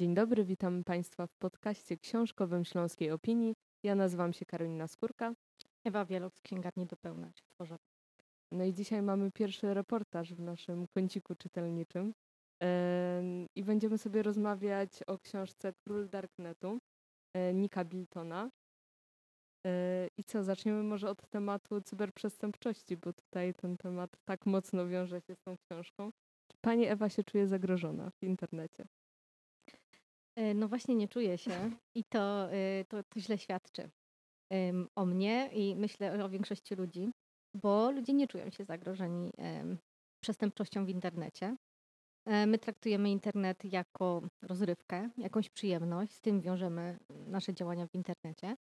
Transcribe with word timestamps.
Dzień 0.00 0.14
dobry, 0.14 0.44
witam 0.44 0.84
Państwa 0.84 1.26
w 1.26 1.34
podcaście 1.34 1.96
książkowym 1.96 2.64
Śląskiej 2.64 3.10
Opinii. 3.10 3.54
Ja 3.82 3.94
nazywam 3.94 4.32
się 4.32 4.46
Karolina 4.46 4.88
Skórka. 4.88 5.34
Ewa 5.84 6.04
Wieloc 6.04 6.34
z 6.34 6.40
księgarni 6.40 6.86
Tworzowie. 7.48 7.84
No 8.52 8.64
i 8.64 8.72
dzisiaj 8.72 9.02
mamy 9.02 9.32
pierwszy 9.32 9.74
reportaż 9.74 10.34
w 10.34 10.40
naszym 10.40 10.86
kąciku 10.94 11.34
czytelniczym. 11.34 12.14
I 13.56 13.64
będziemy 13.64 13.98
sobie 13.98 14.22
rozmawiać 14.22 15.02
o 15.06 15.18
książce 15.18 15.72
Król 15.84 16.08
Darknetu 16.08 16.78
e, 17.34 17.54
Nika 17.54 17.84
Biltona. 17.84 18.50
E, 19.66 20.08
I 20.18 20.24
co, 20.24 20.44
zaczniemy 20.44 20.82
może 20.82 21.10
od 21.10 21.28
tematu 21.28 21.80
cyberprzestępczości, 21.80 22.96
bo 22.96 23.12
tutaj 23.12 23.54
ten 23.54 23.76
temat 23.76 24.10
tak 24.24 24.46
mocno 24.46 24.86
wiąże 24.88 25.20
się 25.20 25.34
z 25.34 25.40
tą 25.40 25.56
książką. 25.56 26.10
Czy 26.48 26.56
pani 26.60 26.86
Ewa 26.86 27.08
się 27.08 27.24
czuje 27.24 27.46
zagrożona 27.46 28.10
w 28.10 28.22
internecie? 28.22 28.84
E, 30.40 30.54
no 30.54 30.68
właśnie 30.68 30.94
nie 30.94 31.08
czuję 31.08 31.38
się 31.38 31.70
i 31.94 32.04
to, 32.04 32.48
to, 32.88 33.02
to 33.02 33.20
źle 33.20 33.38
świadczy 33.38 33.90
o 34.96 35.06
mnie 35.06 35.50
i 35.52 35.76
myślę 35.76 36.24
o 36.24 36.28
większości 36.28 36.74
ludzi, 36.74 37.10
bo 37.54 37.90
ludzie 37.90 38.12
nie 38.12 38.28
czują 38.28 38.50
się 38.50 38.64
zagrożeni 38.64 39.32
przestępczością 40.20 40.84
w 40.84 40.88
internecie. 40.88 41.56
E, 42.26 42.46
my 42.46 42.58
traktujemy 42.58 43.10
internet 43.10 43.64
jako 43.64 44.22
rozrywkę, 44.42 45.10
jakąś 45.16 45.50
przyjemność, 45.50 46.12
z 46.12 46.20
tym 46.20 46.40
wiążemy 46.40 46.98
nasze 47.26 47.54
działania 47.54 47.86
w 47.86 47.94
internecie. 47.94 48.56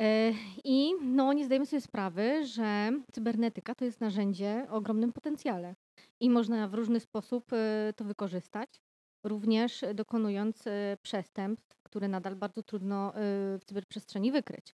E, 0.00 0.32
I 0.64 0.94
no, 1.02 1.32
nie 1.32 1.44
zdajemy 1.44 1.66
sobie 1.66 1.80
sprawy, 1.80 2.46
że 2.46 2.92
cybernetyka 3.12 3.74
to 3.74 3.84
jest 3.84 4.00
narzędzie 4.00 4.66
o 4.70 4.74
ogromnym 4.74 5.12
potencjale 5.12 5.74
i 6.20 6.30
można 6.30 6.68
w 6.68 6.74
różny 6.74 7.00
sposób 7.00 7.52
e, 7.52 7.92
to 7.96 8.04
wykorzystać, 8.04 8.80
również 9.28 9.84
dokonując 9.94 10.64
przestępstw, 11.02 11.82
które 11.82 12.08
nadal 12.08 12.36
bardzo 12.36 12.62
trudno 12.62 13.12
w 13.58 13.60
cyberprzestrzeni 13.66 14.32
wykryć. 14.32 14.74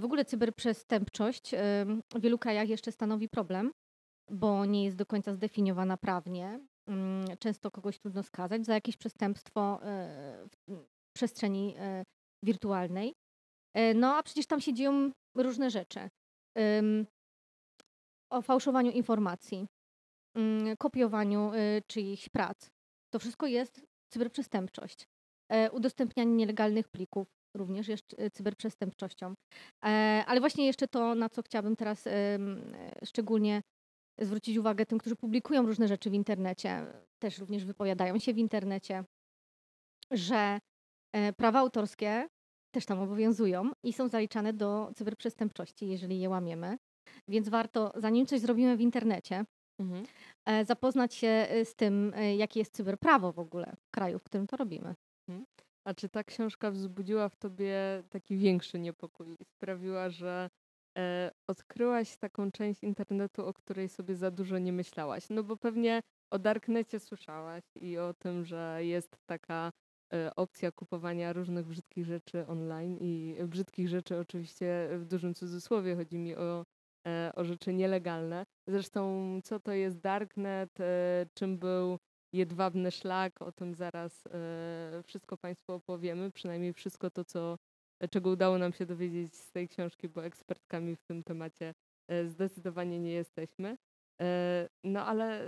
W 0.00 0.04
ogóle 0.04 0.24
cyberprzestępczość 0.24 1.50
w 2.14 2.20
wielu 2.20 2.38
krajach 2.38 2.68
jeszcze 2.68 2.92
stanowi 2.92 3.28
problem, 3.28 3.72
bo 4.30 4.64
nie 4.64 4.84
jest 4.84 4.96
do 4.96 5.06
końca 5.06 5.34
zdefiniowana 5.34 5.96
prawnie. 5.96 6.60
Mm, 6.88 7.36
często 7.38 7.70
kogoś 7.70 7.98
trudno 7.98 8.22
skazać 8.22 8.66
za 8.66 8.74
jakieś 8.74 8.96
przestępstwo 8.96 9.80
e, 9.82 10.46
w 10.68 11.12
przestrzeni 11.16 11.74
e, 11.78 12.04
wirtualnej. 12.44 13.14
E, 13.74 13.94
no 13.94 14.16
a 14.16 14.22
przecież 14.22 14.46
tam 14.46 14.60
się 14.60 14.74
dzieją 14.74 15.10
różne 15.36 15.70
rzeczy. 15.70 16.08
O 18.30 18.42
fałszowaniu 18.42 18.90
informacji, 18.90 19.66
mm, 20.36 20.76
kopiowaniu 20.76 21.50
czyichś 21.86 22.28
prac. 22.28 22.71
To 23.12 23.18
wszystko 23.18 23.46
jest 23.46 23.80
cyberprzestępczość. 24.12 25.08
Udostępnianie 25.72 26.32
nielegalnych 26.32 26.88
plików 26.88 27.28
również 27.56 27.88
jest 27.88 28.16
cyberprzestępczością. 28.32 29.34
Ale 30.26 30.40
właśnie 30.40 30.66
jeszcze 30.66 30.88
to, 30.88 31.14
na 31.14 31.28
co 31.28 31.42
chciałabym 31.42 31.76
teraz 31.76 32.08
szczególnie 33.04 33.62
zwrócić 34.20 34.56
uwagę 34.56 34.86
tym, 34.86 34.98
którzy 34.98 35.16
publikują 35.16 35.66
różne 35.66 35.88
rzeczy 35.88 36.10
w 36.10 36.14
internecie, 36.14 36.86
też 37.18 37.38
również 37.38 37.64
wypowiadają 37.64 38.18
się 38.18 38.34
w 38.34 38.38
internecie, 38.38 39.04
że 40.10 40.58
e, 41.12 41.32
prawa 41.32 41.58
autorskie 41.58 42.28
też 42.74 42.86
tam 42.86 43.00
obowiązują 43.00 43.70
i 43.84 43.92
są 43.92 44.08
zaliczane 44.08 44.52
do 44.52 44.92
cyberprzestępczości, 44.94 45.88
jeżeli 45.88 46.20
je 46.20 46.28
łamiemy. 46.28 46.78
Więc 47.28 47.48
warto, 47.48 47.92
zanim 47.96 48.26
coś 48.26 48.40
zrobimy 48.40 48.76
w 48.76 48.80
internecie, 48.80 49.44
mhm. 49.80 50.06
E, 50.46 50.64
zapoznać 50.64 51.14
się 51.14 51.28
e, 51.28 51.64
z 51.64 51.74
tym, 51.74 52.12
jakie 52.36 52.60
jest 52.60 52.74
cyberprawo 52.74 53.32
w 53.32 53.38
ogóle 53.38 53.76
w 53.80 53.90
kraju, 53.90 54.18
w 54.18 54.22
którym 54.22 54.46
to 54.46 54.56
robimy. 54.56 54.94
Mhm. 55.28 55.46
A 55.84 55.94
czy 55.94 56.08
ta 56.08 56.24
książka 56.24 56.70
wzbudziła 56.70 57.28
w 57.28 57.36
tobie 57.36 58.02
taki 58.10 58.36
większy 58.36 58.78
niepokój? 58.78 59.36
Sprawiła, 59.44 60.10
że 60.10 60.48
e, 60.98 61.30
odkryłaś 61.50 62.16
taką 62.16 62.50
część 62.50 62.82
internetu, 62.82 63.46
o 63.46 63.52
której 63.52 63.88
sobie 63.88 64.16
za 64.16 64.30
dużo 64.30 64.58
nie 64.58 64.72
myślałaś. 64.72 65.26
No 65.30 65.42
bo 65.42 65.56
pewnie 65.56 66.00
o 66.30 66.38
Darknecie 66.38 67.00
słyszałaś 67.00 67.64
i 67.80 67.98
o 67.98 68.14
tym, 68.14 68.44
że 68.44 68.78
jest 68.80 69.16
taka 69.26 69.70
e, 70.14 70.34
opcja 70.36 70.72
kupowania 70.72 71.32
różnych 71.32 71.66
brzydkich 71.66 72.04
rzeczy 72.04 72.46
online 72.46 72.98
i 73.00 73.36
brzydkich 73.44 73.88
rzeczy 73.88 74.18
oczywiście 74.18 74.88
w 74.98 75.04
dużym 75.04 75.34
cudzysłowie, 75.34 75.96
chodzi 75.96 76.18
mi 76.18 76.36
o, 76.36 76.60
e, 76.60 76.64
o 77.34 77.44
rzeczy 77.44 77.74
nielegalne. 77.74 78.46
Zresztą 78.66 79.40
co 79.44 79.60
to 79.60 79.72
jest 79.72 79.98
Darknet, 80.00 80.80
e, 80.80 81.26
czym 81.34 81.58
był 81.58 81.98
jedwabny 82.32 82.90
szlak, 82.90 83.42
o 83.42 83.52
tym 83.52 83.74
zaraz 83.74 84.26
e, 84.26 85.02
wszystko 85.06 85.36
Państwu 85.36 85.72
opowiemy, 85.72 86.30
przynajmniej 86.30 86.72
wszystko 86.72 87.10
to, 87.10 87.24
co 87.24 87.58
czego 88.10 88.30
udało 88.30 88.58
nam 88.58 88.72
się 88.72 88.86
dowiedzieć 88.86 89.34
z 89.34 89.50
tej 89.50 89.68
książki, 89.68 90.08
bo 90.08 90.24
ekspertkami 90.24 90.96
w 90.96 91.02
tym 91.02 91.22
temacie 91.24 91.74
e, 92.08 92.26
zdecydowanie 92.28 92.98
nie 92.98 93.12
jesteśmy. 93.12 93.76
E, 94.20 94.68
no 94.84 95.06
ale 95.06 95.46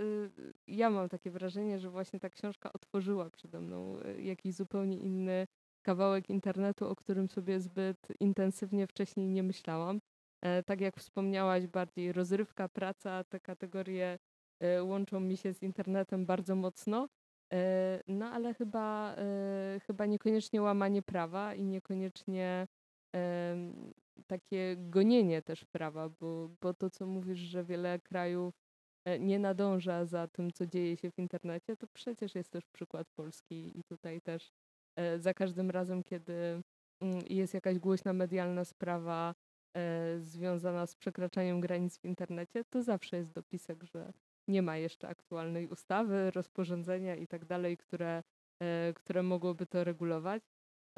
ja 0.66 0.90
mam 0.90 1.08
takie 1.08 1.30
wrażenie, 1.30 1.78
że 1.78 1.90
właśnie 1.90 2.20
ta 2.20 2.30
książka 2.30 2.72
otworzyła 2.72 3.30
przede 3.30 3.60
mną 3.60 3.98
e, 4.00 4.22
jakiś 4.22 4.54
zupełnie 4.54 4.96
inny 4.96 5.46
kawałek 5.82 6.30
internetu, 6.30 6.88
o 6.88 6.96
którym 6.96 7.28
sobie 7.28 7.60
zbyt 7.60 8.08
intensywnie 8.20 8.86
wcześniej 8.86 9.28
nie 9.28 9.42
myślałam. 9.42 10.00
Tak 10.66 10.80
jak 10.80 10.96
wspomniałaś, 10.96 11.66
bardziej 11.66 12.12
rozrywka, 12.12 12.68
praca, 12.68 13.24
te 13.24 13.40
kategorie 13.40 14.18
łączą 14.82 15.20
mi 15.20 15.36
się 15.36 15.52
z 15.54 15.62
internetem 15.62 16.26
bardzo 16.26 16.56
mocno. 16.56 17.08
E, 17.52 18.00
no 18.08 18.26
ale 18.26 18.54
chyba, 18.54 19.14
e, 19.16 19.80
chyba 19.86 20.06
niekoniecznie 20.06 20.62
łamanie 20.62 21.02
prawa 21.02 21.54
i 21.54 21.64
niekoniecznie 21.64 22.66
takie 24.26 24.76
gonienie 24.78 25.42
też 25.42 25.64
prawa, 25.64 26.08
bo, 26.08 26.50
bo 26.60 26.74
to, 26.74 26.90
co 26.90 27.06
mówisz, 27.06 27.38
że 27.38 27.64
wiele 27.64 28.00
krajów 28.00 28.54
e, 29.04 29.18
nie 29.18 29.38
nadąża 29.38 30.04
za 30.04 30.28
tym, 30.28 30.52
co 30.52 30.66
dzieje 30.66 30.96
się 30.96 31.10
w 31.10 31.18
internecie, 31.18 31.76
to 31.76 31.86
przecież 31.86 32.34
jest 32.34 32.50
też 32.50 32.64
przykład 32.66 33.06
Polski 33.16 33.78
i 33.78 33.84
tutaj 33.84 34.20
też 34.20 34.52
za 35.18 35.34
każdym 35.34 35.70
razem, 35.70 36.02
kiedy 36.02 36.62
mm, 37.00 37.20
jest 37.30 37.54
jakaś 37.54 37.78
głośna 37.78 38.12
medialna 38.12 38.64
sprawa 38.64 39.34
związana 40.18 40.86
z 40.86 40.96
przekraczaniem 40.96 41.60
granic 41.60 41.98
w 41.98 42.04
internecie, 42.04 42.64
to 42.64 42.82
zawsze 42.82 43.16
jest 43.16 43.32
dopisek, 43.32 43.82
że 43.82 44.12
nie 44.48 44.62
ma 44.62 44.76
jeszcze 44.76 45.08
aktualnej 45.08 45.68
ustawy, 45.68 46.30
rozporządzenia 46.30 47.16
i 47.16 47.26
tak 47.26 47.44
dalej, 47.44 47.76
które, 47.76 48.22
e, 48.62 48.92
które 48.94 49.22
mogłoby 49.22 49.66
to 49.66 49.84
regulować. 49.84 50.42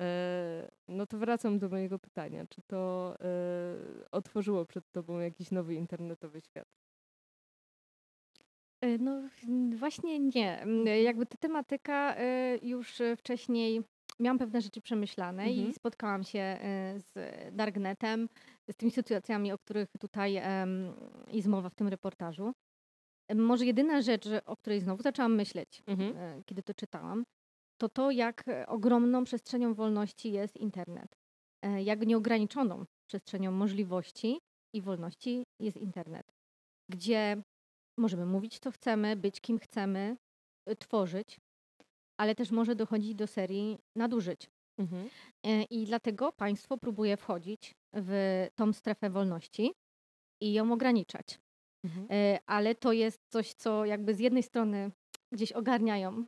E, 0.00 0.70
no 0.88 1.06
to 1.06 1.18
wracam 1.18 1.58
do 1.58 1.68
mojego 1.68 1.98
pytania. 1.98 2.46
Czy 2.46 2.62
to 2.62 3.14
e, 3.20 4.10
otworzyło 4.10 4.66
przed 4.66 4.90
Tobą 4.92 5.18
jakiś 5.18 5.50
nowy 5.50 5.74
internetowy 5.74 6.40
świat? 6.40 6.68
No 8.98 9.28
właśnie 9.76 10.18
nie. 10.18 10.64
Jakby 11.02 11.26
ta 11.26 11.36
tematyka 11.36 12.16
już 12.62 13.02
wcześniej 13.16 13.82
miałam 14.20 14.38
pewne 14.38 14.60
rzeczy 14.60 14.80
przemyślane 14.80 15.42
mhm. 15.42 15.68
i 15.68 15.74
spotkałam 15.74 16.24
się 16.24 16.58
z 16.96 17.12
Darknetem, 17.56 18.28
z 18.70 18.76
tymi 18.76 18.92
sytuacjami, 18.92 19.52
o 19.52 19.58
których 19.58 19.88
tutaj 20.00 20.42
jest 21.32 21.48
mowa 21.48 21.68
w 21.68 21.74
tym 21.74 21.88
reportażu. 21.88 22.52
Może 23.34 23.66
jedyna 23.66 24.02
rzecz, 24.02 24.28
o 24.46 24.56
której 24.56 24.80
znowu 24.80 25.02
zaczęłam 25.02 25.34
myśleć, 25.34 25.82
Mhm. 25.86 26.16
E, 26.16 26.42
kiedy 26.46 26.62
to 26.62 26.74
czytałam, 26.74 27.24
to 27.80 27.88
to, 27.88 28.10
jak 28.10 28.48
e, 28.48 28.66
ogromną 28.66 29.24
przestrzenią 29.24 29.74
wolności 29.74 30.32
jest 30.32 30.56
internet. 30.56 31.16
E, 31.62 31.82
jak 31.82 32.06
nieograniczoną 32.06 32.84
przestrzenią 33.08 33.52
możliwości 33.52 34.38
i 34.74 34.82
wolności 34.82 35.44
jest 35.60 35.76
internet, 35.76 36.32
gdzie 36.90 37.42
możemy 37.98 38.26
mówić, 38.26 38.58
co 38.58 38.70
chcemy, 38.70 39.16
być 39.16 39.40
kim 39.40 39.58
chcemy, 39.58 40.16
tworzyć, 40.78 41.38
ale 42.16 42.34
też 42.34 42.50
może 42.50 42.76
dochodzić 42.76 43.14
do 43.14 43.26
serii 43.26 43.78
nadużyć. 43.96 44.50
Mhm. 44.78 45.08
I 45.70 45.84
dlatego 45.84 46.32
państwo 46.32 46.78
próbuje 46.78 47.16
wchodzić 47.16 47.74
w 47.92 48.46
tą 48.54 48.72
strefę 48.72 49.10
wolności 49.10 49.74
i 50.40 50.52
ją 50.52 50.72
ograniczać. 50.72 51.40
Mhm. 51.84 52.06
E, 52.10 52.38
ale 52.46 52.74
to 52.74 52.92
jest 52.92 53.20
coś, 53.32 53.54
co 53.54 53.84
jakby 53.84 54.14
z 54.14 54.18
jednej 54.18 54.42
strony 54.42 54.90
gdzieś 55.32 55.52
ogarniają, 55.52 56.24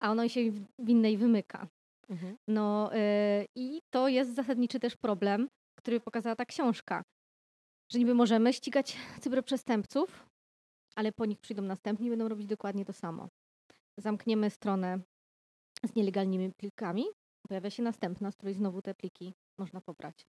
a 0.00 0.10
ono 0.10 0.28
się 0.28 0.50
w 0.78 0.88
innej 0.88 1.16
wymyka. 1.16 1.68
Mhm. 2.08 2.36
No 2.48 2.90
e, 2.94 3.44
i 3.54 3.80
to 3.90 4.08
jest 4.08 4.34
zasadniczy 4.34 4.80
też 4.80 4.96
problem, 4.96 5.48
który 5.78 6.00
pokazała 6.00 6.36
ta 6.36 6.44
książka, 6.44 7.02
że 7.92 7.98
niby 7.98 8.14
możemy 8.14 8.52
ścigać 8.52 8.96
cyberprzestępców, 9.20 10.26
ale 10.96 11.12
po 11.12 11.26
nich 11.26 11.38
przyjdą 11.38 11.62
następni 11.62 12.06
i 12.06 12.10
będą 12.10 12.28
robić 12.28 12.46
dokładnie 12.46 12.84
to 12.84 12.92
samo. 12.92 13.28
Zamkniemy 13.98 14.50
stronę 14.50 15.00
z 15.84 15.94
nielegalnymi 15.94 16.52
plikami, 16.52 17.04
pojawia 17.48 17.70
się 17.70 17.82
następna, 17.82 18.30
z 18.30 18.36
której 18.36 18.54
znowu 18.54 18.82
te 18.82 18.94
pliki 18.94 19.34
można 19.58 19.80
pobrać. 19.80 20.26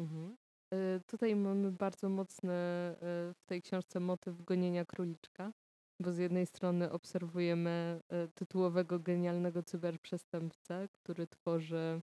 Mhm. 0.00 0.36
Y, 0.74 1.00
tutaj 1.06 1.36
mamy 1.36 1.72
bardzo 1.72 2.08
mocny 2.08 2.52
y, 2.52 3.34
w 3.34 3.44
tej 3.46 3.62
książce 3.62 4.00
motyw 4.00 4.42
gonienia 4.42 4.84
króliczka. 4.84 5.52
bo 6.00 6.12
z 6.12 6.18
jednej 6.18 6.46
strony 6.46 6.92
obserwujemy 6.92 8.00
e, 8.08 8.28
tytułowego 8.28 8.98
genialnego 8.98 9.62
cyberprzestępcę, 9.62 10.88
który 10.92 11.26
tworzy 11.26 12.00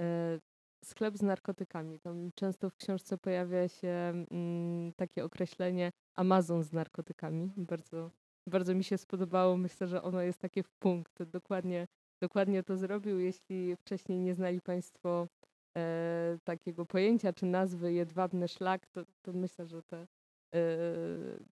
e, 0.00 0.40
sklep 0.84 1.16
z 1.16 1.22
narkotykami. 1.22 2.00
Tam 2.00 2.30
często 2.34 2.70
w 2.70 2.76
książce 2.76 3.18
pojawia 3.18 3.68
się 3.68 3.88
mm, 4.30 4.92
takie 4.96 5.24
określenie 5.24 5.90
Amazon 6.14 6.62
z 6.62 6.72
narkotykami. 6.72 7.52
Bardzo, 7.56 8.10
bardzo 8.46 8.74
mi 8.74 8.84
się 8.84 8.98
spodobało. 8.98 9.56
Myślę, 9.56 9.86
że 9.86 10.02
ono 10.02 10.22
jest 10.22 10.38
takie 10.38 10.62
w 10.62 10.70
punkt. 10.70 11.22
Dokładnie, 11.22 11.86
dokładnie 12.20 12.62
to 12.62 12.76
zrobił. 12.76 13.20
Jeśli 13.20 13.76
wcześniej 13.76 14.20
nie 14.20 14.34
znali 14.34 14.60
Państwo 14.60 15.28
e, 15.76 16.38
takiego 16.44 16.86
pojęcia 16.86 17.32
czy 17.32 17.46
nazwy 17.46 17.92
jedwabny 17.92 18.48
szlak, 18.48 18.86
to, 18.86 19.04
to 19.22 19.32
myślę, 19.32 19.66
że 19.66 19.82
te, 19.82 19.96
e, 19.96 20.06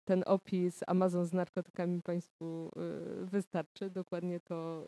ten 0.05 0.23
opis 0.27 0.81
Amazon 0.87 1.27
z 1.27 1.33
narkotykami 1.33 2.03
Państwu 2.03 2.71
e, 2.77 3.27
wystarczy. 3.27 3.91
Dokładnie 3.91 4.41
to 4.41 4.87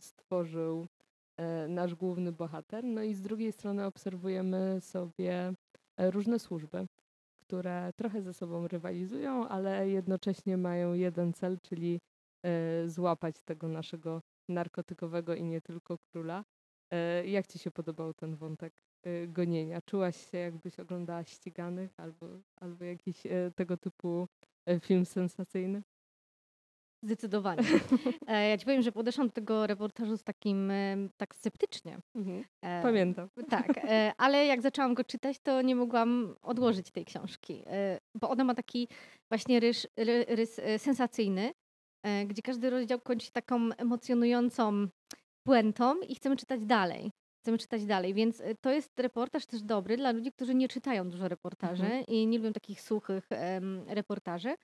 stworzył 0.00 0.86
e, 1.36 1.68
nasz 1.68 1.94
główny 1.94 2.32
bohater. 2.32 2.84
No 2.84 3.02
i 3.02 3.14
z 3.14 3.22
drugiej 3.22 3.52
strony 3.52 3.86
obserwujemy 3.86 4.80
sobie 4.80 5.54
e, 5.96 6.10
różne 6.10 6.38
służby, 6.38 6.86
które 7.52 7.92
trochę 7.96 8.22
ze 8.22 8.34
sobą 8.34 8.68
rywalizują, 8.68 9.48
ale 9.48 9.88
jednocześnie 9.88 10.56
mają 10.56 10.92
jeden 10.92 11.32
cel, 11.32 11.58
czyli 11.60 12.00
e, 12.44 12.88
złapać 12.88 13.42
tego 13.42 13.68
naszego 13.68 14.22
narkotykowego 14.48 15.34
i 15.34 15.44
nie 15.44 15.60
tylko 15.60 15.98
króla. 15.98 16.44
E, 16.90 17.26
jak 17.26 17.46
ci 17.46 17.58
się 17.58 17.70
podobał 17.70 18.14
ten 18.14 18.36
wątek 18.36 18.72
e, 19.02 19.28
gonienia? 19.28 19.80
Czułaś 19.82 20.30
się, 20.30 20.38
jakbyś 20.38 20.80
oglądała 20.80 21.24
ściganych 21.24 21.90
albo, 21.96 22.26
albo 22.56 22.84
jakiś 22.84 23.22
tego 23.56 23.76
typu 23.76 24.26
film 24.80 25.06
sensacyjny? 25.06 25.82
Zdecydowanie. 27.04 27.62
Ja 28.50 28.58
ci 28.58 28.64
powiem, 28.64 28.82
że 28.82 28.92
podeszłam 28.92 29.26
do 29.26 29.32
tego 29.32 29.66
reportażu 29.66 30.16
z 30.16 30.24
takim, 30.24 30.72
tak 31.16 31.34
sceptycznie. 31.34 31.98
Mhm. 32.14 32.44
Pamiętam. 32.82 33.28
Tak, 33.48 33.66
ale 34.16 34.46
jak 34.46 34.62
zaczęłam 34.62 34.94
go 34.94 35.04
czytać, 35.04 35.38
to 35.38 35.62
nie 35.62 35.76
mogłam 35.76 36.36
odłożyć 36.42 36.90
tej 36.90 37.04
książki, 37.04 37.64
bo 38.14 38.30
ona 38.30 38.44
ma 38.44 38.54
taki 38.54 38.88
właśnie 39.30 39.60
rys, 39.60 39.88
rys 40.28 40.60
sensacyjny, 40.78 41.52
gdzie 42.26 42.42
każdy 42.42 42.70
rozdział 42.70 43.00
kończy 43.00 43.26
się 43.26 43.32
taką 43.32 43.70
emocjonującą 43.78 44.86
puentą 45.46 46.00
i 46.00 46.14
chcemy 46.14 46.36
czytać 46.36 46.66
dalej. 46.66 47.10
Chcemy 47.42 47.58
czytać 47.58 47.84
dalej, 47.84 48.14
więc 48.14 48.42
to 48.60 48.70
jest 48.70 49.00
reportaż 49.00 49.46
też 49.46 49.62
dobry 49.62 49.96
dla 49.96 50.12
ludzi, 50.12 50.32
którzy 50.32 50.54
nie 50.54 50.68
czytają 50.68 51.10
dużo 51.10 51.28
reportaży 51.28 51.84
mhm. 51.84 52.04
i 52.06 52.26
nie 52.26 52.38
lubią 52.38 52.52
takich 52.52 52.80
suchych 52.80 53.28
reportaży, 53.86 54.54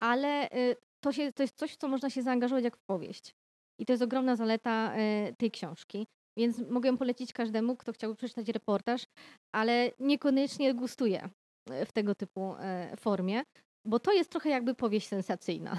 ale 0.00 0.48
to, 1.00 1.12
się, 1.12 1.32
to 1.32 1.42
jest 1.42 1.56
coś, 1.56 1.72
w 1.72 1.76
co 1.76 1.88
można 1.88 2.10
się 2.10 2.22
zaangażować 2.22 2.64
jak 2.64 2.76
w 2.76 2.84
powieść. 2.90 3.34
I 3.80 3.86
to 3.86 3.92
jest 3.92 4.02
ogromna 4.02 4.36
zaleta 4.36 4.94
y, 4.96 5.34
tej 5.38 5.50
książki. 5.50 6.06
Więc 6.38 6.58
mogę 6.58 6.88
ją 6.88 6.96
polecić 6.96 7.32
każdemu, 7.32 7.76
kto 7.76 7.92
chciałby 7.92 8.16
przeczytać 8.16 8.48
reportaż, 8.48 9.06
ale 9.54 9.90
niekoniecznie 9.98 10.74
gustuje 10.74 11.28
w 11.86 11.92
tego 11.92 12.14
typu 12.14 12.54
formie, 12.96 13.42
bo 13.86 14.00
to 14.00 14.12
jest 14.12 14.30
trochę 14.30 14.50
jakby 14.50 14.74
powieść 14.74 15.08
sensacyjna. 15.08 15.78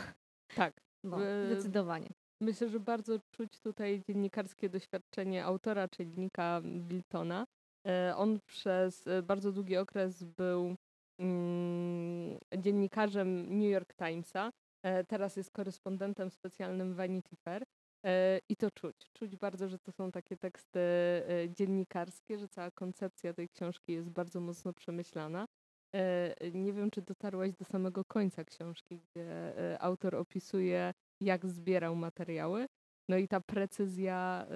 Tak. 0.56 0.74
No, 1.04 1.18
zdecydowanie. 1.46 2.10
Myślę, 2.42 2.70
że 2.70 2.80
bardzo 2.80 3.20
czuć 3.36 3.60
tutaj 3.60 4.02
dziennikarskie 4.08 4.70
doświadczenie 4.70 5.46
autora, 5.46 5.88
czyli 5.88 6.18
Nika 6.18 6.62
Biltona. 6.64 7.46
E, 7.88 8.14
on 8.16 8.40
przez 8.46 9.08
e, 9.08 9.22
bardzo 9.24 9.52
długi 9.52 9.78
okres 9.78 10.24
był 10.24 10.76
mm, 11.20 12.38
dziennikarzem 12.58 13.60
New 13.60 13.72
York 13.72 13.94
Timesa. 13.94 14.52
E, 14.84 15.04
teraz 15.04 15.36
jest 15.36 15.52
korespondentem 15.52 16.32
specjalnym 16.32 16.94
Vanity 16.94 17.36
Fair. 17.36 17.64
I 18.50 18.56
to 18.56 18.72
czuć. 18.72 18.96
Czuć 19.14 19.36
bardzo, 19.36 19.68
że 19.68 19.80
to 19.80 19.92
są 19.92 20.12
takie 20.12 20.38
teksty 20.38 20.80
dziennikarskie, 21.50 22.38
że 22.38 22.48
cała 22.48 22.72
koncepcja 22.72 23.34
tej 23.34 23.50
książki 23.50 23.94
jest 23.94 24.10
bardzo 24.10 24.40
mocno 24.40 24.74
przemyślana. 24.74 25.46
Nie 26.54 26.74
wiem, 26.74 26.92
czy 26.92 27.02
dotarłaś 27.02 27.54
do 27.54 27.66
samego 27.66 28.06
końca 28.06 28.44
książki, 28.44 29.00
gdzie 29.00 29.54
autor 29.80 30.16
opisuje 30.16 30.94
jak 31.22 31.46
zbierał 31.46 31.96
materiały. 31.96 32.66
No 33.10 33.18
i 33.18 33.28
ta 33.28 33.42
precyzja 33.42 34.48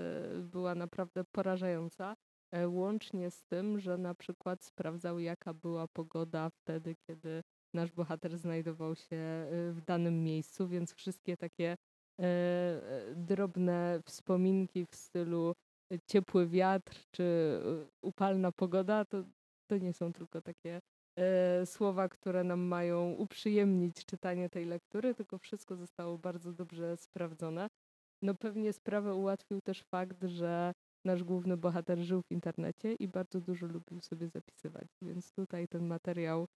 była 0.42 0.76
naprawdę 0.76 1.24
porażająca. 1.32 2.16
E, 2.52 2.68
łącznie 2.68 3.32
z 3.32 3.44
tym, 3.44 3.80
że 3.80 3.98
na 3.98 4.16
przykład 4.16 4.64
sprawdzał, 4.64 5.20
jaka 5.20 5.54
była 5.54 5.88
pogoda 5.88 6.50
wtedy, 6.50 6.96
kiedy 7.08 7.44
nasz 7.74 7.92
bohater 7.92 8.38
znajdował 8.38 8.96
się 8.96 9.16
y, 9.16 9.74
w 9.74 9.82
danym 9.88 10.24
miejscu, 10.24 10.68
więc 10.68 10.94
wszystkie 10.94 11.38
takie 11.38 11.76
e, 12.20 12.24
e, 12.24 13.16
drobne 13.16 14.02
wspominki 14.06 14.86
w 14.86 14.96
stylu 14.96 15.54
ciepły 16.06 16.48
wiatr 16.48 17.06
czy 17.12 17.60
upalna 18.02 18.52
pogoda, 18.52 19.06
to, 19.06 19.24
to 19.68 19.78
nie 19.78 19.94
są 19.94 20.14
tylko 20.14 20.42
takie 20.42 20.80
słowa, 21.66 22.10
które 22.10 22.44
nam 22.44 22.60
mają 22.60 23.12
uprzyjemnić 23.12 24.06
czytanie 24.06 24.50
tej 24.50 24.66
lektury, 24.66 25.16
tylko 25.16 25.38
wszystko 25.38 25.76
zostało 25.76 26.18
bardzo 26.18 26.54
dobrze 26.54 26.98
sprawdzone. 26.98 27.68
No 28.22 28.36
pewnie 28.36 28.74
sprawę 28.74 29.16
ułatwił 29.16 29.62
też 29.62 29.84
fakt, 29.84 30.24
że 30.24 30.74
nasz 31.06 31.24
główny 31.24 31.58
bohater 31.58 32.00
żył 32.00 32.22
w 32.22 32.32
internecie 32.32 32.94
i 32.94 33.08
bardzo 33.08 33.42
dużo 33.42 33.68
lubił 33.68 34.02
sobie 34.02 34.28
zapisywać, 34.28 34.88
więc 35.02 35.32
tutaj 35.32 35.68
ten 35.68 35.88
materiał 35.88 36.48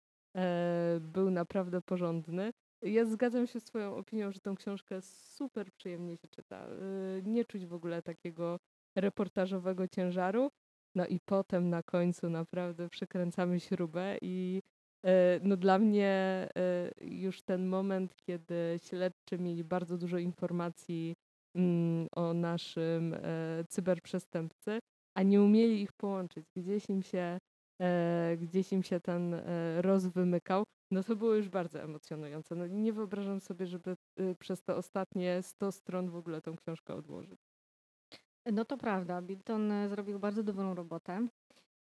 był 1.01 1.31
naprawdę 1.31 1.81
porządny. 1.83 2.53
Ja 2.83 3.05
zgadzam 3.05 3.47
się 3.47 3.61
z 3.61 3.65
Twoją 3.65 3.97
opinią, 3.97 4.33
że 4.33 4.41
tą 4.41 4.55
książkę 4.55 5.03
super 5.03 5.73
przyjemnie 5.73 6.17
się 6.17 6.29
czyta. 6.29 6.67
E, 6.67 7.23
nie 7.23 7.45
czuć 7.45 7.67
w 7.67 7.75
ogóle 7.75 8.03
takiego 8.03 8.59
reportażowego 8.97 9.89
ciężaru. 9.89 10.51
No 10.95 11.07
i 11.07 11.21
potem 11.21 11.69
na 11.69 11.83
końcu 11.83 12.31
naprawdę 12.31 12.89
przekręcamy 12.89 13.61
śrubę 13.61 14.19
i 14.23 14.63
e, 15.05 15.41
no 15.43 15.57
dla 15.57 15.79
mnie 15.79 16.09
e, 16.57 16.91
już 17.01 17.43
ten 17.43 17.67
moment, 17.67 18.15
kiedy 18.17 18.79
śledczy 18.83 19.39
mieli 19.39 19.65
bardzo 19.65 19.99
dużo 19.99 20.19
informacji 20.19 21.15
mm, 21.55 22.07
o 22.17 22.35
naszym 22.35 23.15
e, 23.15 23.19
cyberprzestępcy, 23.69 24.79
a 25.15 25.23
nie 25.23 25.43
umieli 25.43 25.83
ich 25.83 25.93
połączyć. 25.93 26.47
Gdzieś 26.57 26.91
im 26.91 27.03
się, 27.03 27.39
gdzieś 28.37 28.73
im 28.73 28.83
się 28.83 29.01
ten 29.01 29.43
rozwymykał, 29.77 30.65
no 30.91 31.05
to 31.05 31.17
było 31.17 31.35
już 31.35 31.49
bardzo 31.49 31.83
emocjonujące. 31.83 32.55
No 32.55 32.67
nie 32.67 32.93
wyobrażam 32.93 33.41
sobie, 33.41 33.67
żeby 33.67 33.97
przez 34.39 34.63
te 34.63 34.77
ostatnie 34.77 35.43
100 35.43 35.73
stron 35.73 36.11
w 36.11 36.17
ogóle 36.17 36.41
tą 36.41 36.57
książkę 36.57 36.95
odłożyć. 36.95 37.41
No 38.53 38.65
to 38.65 38.77
prawda, 38.77 39.23
Bilton 39.23 39.73
e, 39.73 39.89
zrobił 39.89 40.19
bardzo 40.19 40.43
dobrą 40.43 40.75
robotę, 40.75 41.29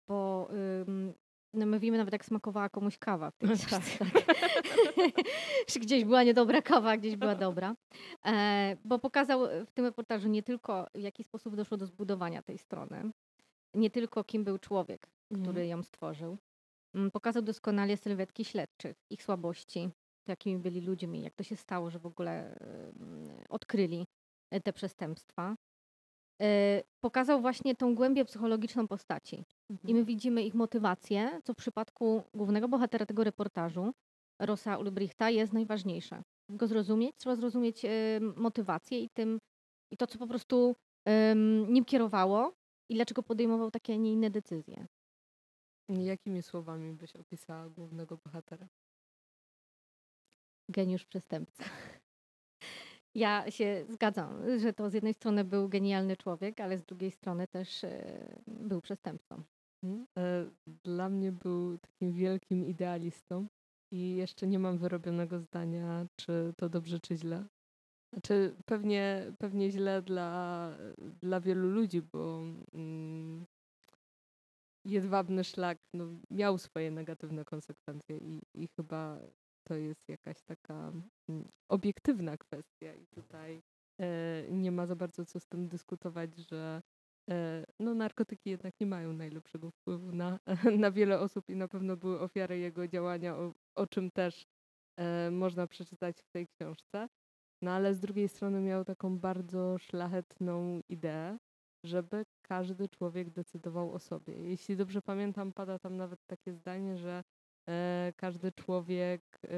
bo 0.08 0.48
ym, 0.88 1.14
no 1.54 1.66
my 1.66 1.78
wiemy 1.78 1.98
nawet 1.98 2.12
jak 2.12 2.24
smakowała 2.24 2.68
komuś 2.68 2.98
kawa 2.98 3.30
w 3.30 3.36
tej 3.36 3.48
książce. 3.48 3.98
Tak. 3.98 4.24
Gdzieś 5.82 6.04
była 6.04 6.22
niedobra 6.22 6.62
kawa, 6.62 6.96
gdzieś 6.96 7.16
była 7.16 7.34
dobra. 7.34 7.74
E, 8.26 8.76
bo 8.84 8.98
pokazał 8.98 9.40
w 9.66 9.72
tym 9.72 9.84
reportażu 9.84 10.28
nie 10.28 10.42
tylko 10.42 10.86
w 10.94 11.00
jaki 11.00 11.24
sposób 11.24 11.56
doszło 11.56 11.76
do 11.76 11.86
zbudowania 11.86 12.42
tej 12.42 12.58
strony, 12.58 13.10
nie 13.74 13.90
tylko 13.90 14.24
kim 14.24 14.44
był 14.44 14.58
człowiek, 14.58 15.06
który 15.28 15.48
mhm. 15.48 15.68
ją 15.68 15.82
stworzył. 15.82 16.38
Mm, 16.94 17.10
pokazał 17.10 17.42
doskonale 17.42 17.96
sylwetki 17.96 18.44
śledczych, 18.44 18.96
ich 19.10 19.22
słabości, 19.22 19.90
jakimi 20.28 20.58
byli 20.58 20.80
ludźmi, 20.80 21.22
jak 21.22 21.34
to 21.34 21.44
się 21.44 21.56
stało, 21.56 21.90
że 21.90 21.98
w 21.98 22.06
ogóle 22.06 22.58
odkryli 23.48 24.06
te 24.64 24.72
przestępstwa. 24.72 25.56
Y, 26.42 26.82
pokazał 27.00 27.40
właśnie 27.40 27.74
tą 27.74 27.94
głębię 27.94 28.24
psychologiczną 28.24 28.88
postaci. 28.88 29.44
Mhm. 29.70 29.90
I 29.90 29.94
my 29.94 30.04
widzimy 30.04 30.42
ich 30.42 30.54
motywację, 30.54 31.40
co 31.44 31.52
w 31.52 31.56
przypadku 31.56 32.22
głównego 32.34 32.68
bohatera 32.68 33.06
tego 33.06 33.24
reportażu, 33.24 33.92
Rosa 34.40 34.78
Ulbrichta, 34.78 35.30
jest 35.30 35.52
najważniejsze. 35.52 36.22
Go 36.48 36.66
zrozumieć, 36.66 37.16
trzeba 37.16 37.36
zrozumieć 37.36 37.82
motywację 38.36 39.00
i, 39.00 39.08
tym, 39.08 39.38
i 39.90 39.96
to, 39.96 40.06
co 40.06 40.18
po 40.18 40.26
prostu 40.26 40.74
nim 41.68 41.84
kierowało 41.84 42.52
i 42.92 42.94
dlaczego 42.94 43.22
podejmował 43.22 43.70
takie, 43.70 43.92
a 43.92 43.96
nie 43.96 44.12
inne 44.12 44.30
decyzje. 44.30 44.87
Jakimi 45.88 46.42
słowami 46.42 46.92
byś 46.92 47.16
opisała 47.16 47.68
głównego 47.68 48.16
bohatera? 48.16 48.68
Geniusz 50.68 51.04
przestępca. 51.04 51.64
Ja 53.14 53.50
się 53.50 53.87
zgadzam, 53.88 54.58
że 54.58 54.72
to 54.72 54.90
z 54.90 54.94
jednej 54.94 55.14
strony 55.14 55.44
był 55.44 55.68
genialny 55.68 56.16
człowiek, 56.16 56.61
ale 56.61 56.78
z 56.78 56.84
drugiej 56.84 57.11
strony 57.11 57.49
też 57.49 57.84
e, 57.84 58.42
był 58.46 58.80
przestępcą. 58.80 59.42
Mhm. 59.82 60.06
E, 60.18 60.50
dla 60.84 61.08
mnie 61.08 61.32
był 61.32 61.78
takim 61.78 62.12
wielkim 62.12 62.66
idealistą 62.66 63.46
i 63.92 64.14
jeszcze 64.14 64.46
nie 64.46 64.58
mam 64.58 64.78
wyrobionego 64.78 65.40
zdania, 65.40 66.06
czy 66.16 66.52
to 66.56 66.68
dobrze, 66.68 67.00
czy 67.00 67.16
źle. 67.16 67.44
Znaczy, 68.12 68.57
pewnie, 68.66 69.33
pewnie 69.38 69.71
źle 69.71 70.02
dla, 70.02 70.71
dla 71.21 71.40
wielu 71.40 71.71
ludzi, 71.71 72.02
bo 72.02 72.42
mm, 72.75 73.47
jedwabny 74.85 75.45
szlak 75.45 75.78
no, 75.95 76.07
miał 76.31 76.59
swoje 76.59 76.90
negatywne 76.90 77.45
konsekwencje 77.45 78.19
i, 78.19 78.40
i 78.54 78.69
chyba 78.76 79.19
to 79.64 79.75
jest 79.75 80.09
jakaś 80.09 80.42
taka 80.42 80.92
mm, 81.28 81.49
obiektywna 81.69 82.37
kwestia 82.37 82.95
i 82.95 83.07
tutaj 83.07 83.62
e, 84.00 84.42
nie 84.50 84.73
ma 84.73 84.87
za 84.87 84.97
bardzo 84.97 85.25
co 85.25 85.40
z 85.40 85.47
tym 85.47 85.69
dyskutować, 85.69 86.37
że 86.37 86.83
e, 87.31 87.64
no, 87.81 87.95
narkotyki 87.95 88.50
jednak 88.50 88.75
nie 88.81 88.87
mają 88.87 89.12
najlepszego 89.12 89.71
wpływu 89.71 90.12
na, 90.12 90.38
na 90.78 90.90
wiele 90.90 91.21
osób 91.21 91.49
i 91.49 91.57
na 91.57 91.69
pewno 91.69 91.97
były 91.97 92.21
ofiary 92.21 92.59
jego 92.59 92.88
działania, 92.88 93.37
o, 93.37 93.52
o 93.75 93.87
czym 93.87 94.11
też 94.11 94.47
e, 94.97 95.31
można 95.31 95.66
przeczytać 95.66 96.23
w 96.23 96.31
tej 96.31 96.47
książce. 96.49 97.09
No 97.62 97.71
ale 97.71 97.95
z 97.95 98.00
drugiej 98.00 98.28
strony 98.28 98.61
miał 98.61 98.85
taką 98.85 99.19
bardzo 99.19 99.78
szlachetną 99.78 100.81
ideę, 100.88 101.38
żeby 101.85 102.25
każdy 102.42 102.88
człowiek 102.88 103.31
decydował 103.31 103.92
o 103.92 103.99
sobie. 103.99 104.35
Jeśli 104.35 104.76
dobrze 104.76 105.02
pamiętam, 105.02 105.52
pada 105.52 105.78
tam 105.78 105.97
nawet 105.97 106.21
takie 106.26 106.52
zdanie, 106.52 106.97
że 106.97 107.25
e, 107.69 108.12
każdy 108.16 108.52
człowiek 108.52 109.23
e, 109.45 109.49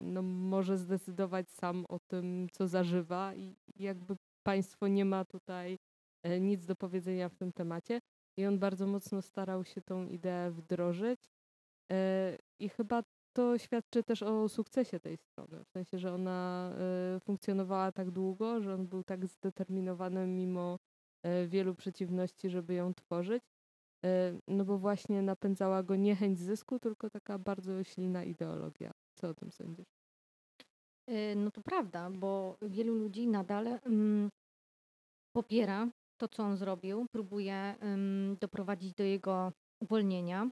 no, 0.00 0.22
może 0.22 0.78
zdecydować 0.78 1.50
sam 1.50 1.86
o 1.88 1.98
tym, 1.98 2.48
co 2.52 2.68
zażywa 2.68 3.34
i 3.34 3.56
jakby 3.76 4.16
państwo 4.42 4.88
nie 4.88 5.04
ma 5.04 5.24
tutaj 5.24 5.78
e, 6.22 6.40
nic 6.40 6.66
do 6.66 6.76
powiedzenia 6.76 7.28
w 7.28 7.36
tym 7.36 7.52
temacie. 7.52 8.00
I 8.36 8.46
on 8.46 8.58
bardzo 8.58 8.86
mocno 8.86 9.22
starał 9.22 9.64
się 9.64 9.80
tą 9.80 10.06
ideę 10.06 10.50
wdrożyć. 10.50 11.20
E, 11.92 12.38
I 12.58 12.68
chyba 12.68 13.02
to 13.32 13.58
świadczy 13.58 14.04
też 14.04 14.22
o 14.22 14.48
sukcesie 14.48 15.00
tej 15.00 15.16
strony. 15.16 15.64
W 15.64 15.68
sensie, 15.68 15.98
że 15.98 16.14
ona 16.14 16.70
e, 17.16 17.20
funkcjonowała 17.20 17.92
tak 17.92 18.10
długo, 18.10 18.60
że 18.60 18.74
on 18.74 18.86
był 18.86 19.04
tak 19.04 19.26
zdeterminowany 19.26 20.26
mimo 20.26 20.78
e, 21.22 21.46
wielu 21.46 21.74
przeciwności, 21.74 22.50
żeby 22.50 22.74
ją 22.74 22.94
tworzyć. 22.94 23.42
E, 24.04 24.38
no 24.48 24.64
bo 24.64 24.78
właśnie 24.78 25.22
napędzała 25.22 25.82
go 25.82 25.96
nie 25.96 26.16
chęć 26.16 26.38
zysku, 26.38 26.78
tylko 26.78 27.10
taka 27.10 27.38
bardzo 27.38 27.84
silna 27.84 28.24
ideologia. 28.24 28.92
Co 29.14 29.28
o 29.28 29.34
tym 29.34 29.50
sądzisz? 29.50 29.86
No 31.36 31.50
to 31.50 31.62
prawda, 31.62 32.10
bo 32.10 32.56
wielu 32.62 32.94
ludzi 32.94 33.28
nadal 33.28 33.66
mm, 33.66 34.30
popiera 35.32 35.88
to, 36.20 36.28
co 36.28 36.42
on 36.42 36.56
zrobił, 36.56 37.06
próbuje 37.12 37.74
doprowadzić 38.40 38.94
do 38.94 39.04
jego 39.04 39.52
uwolnienia 39.82 40.50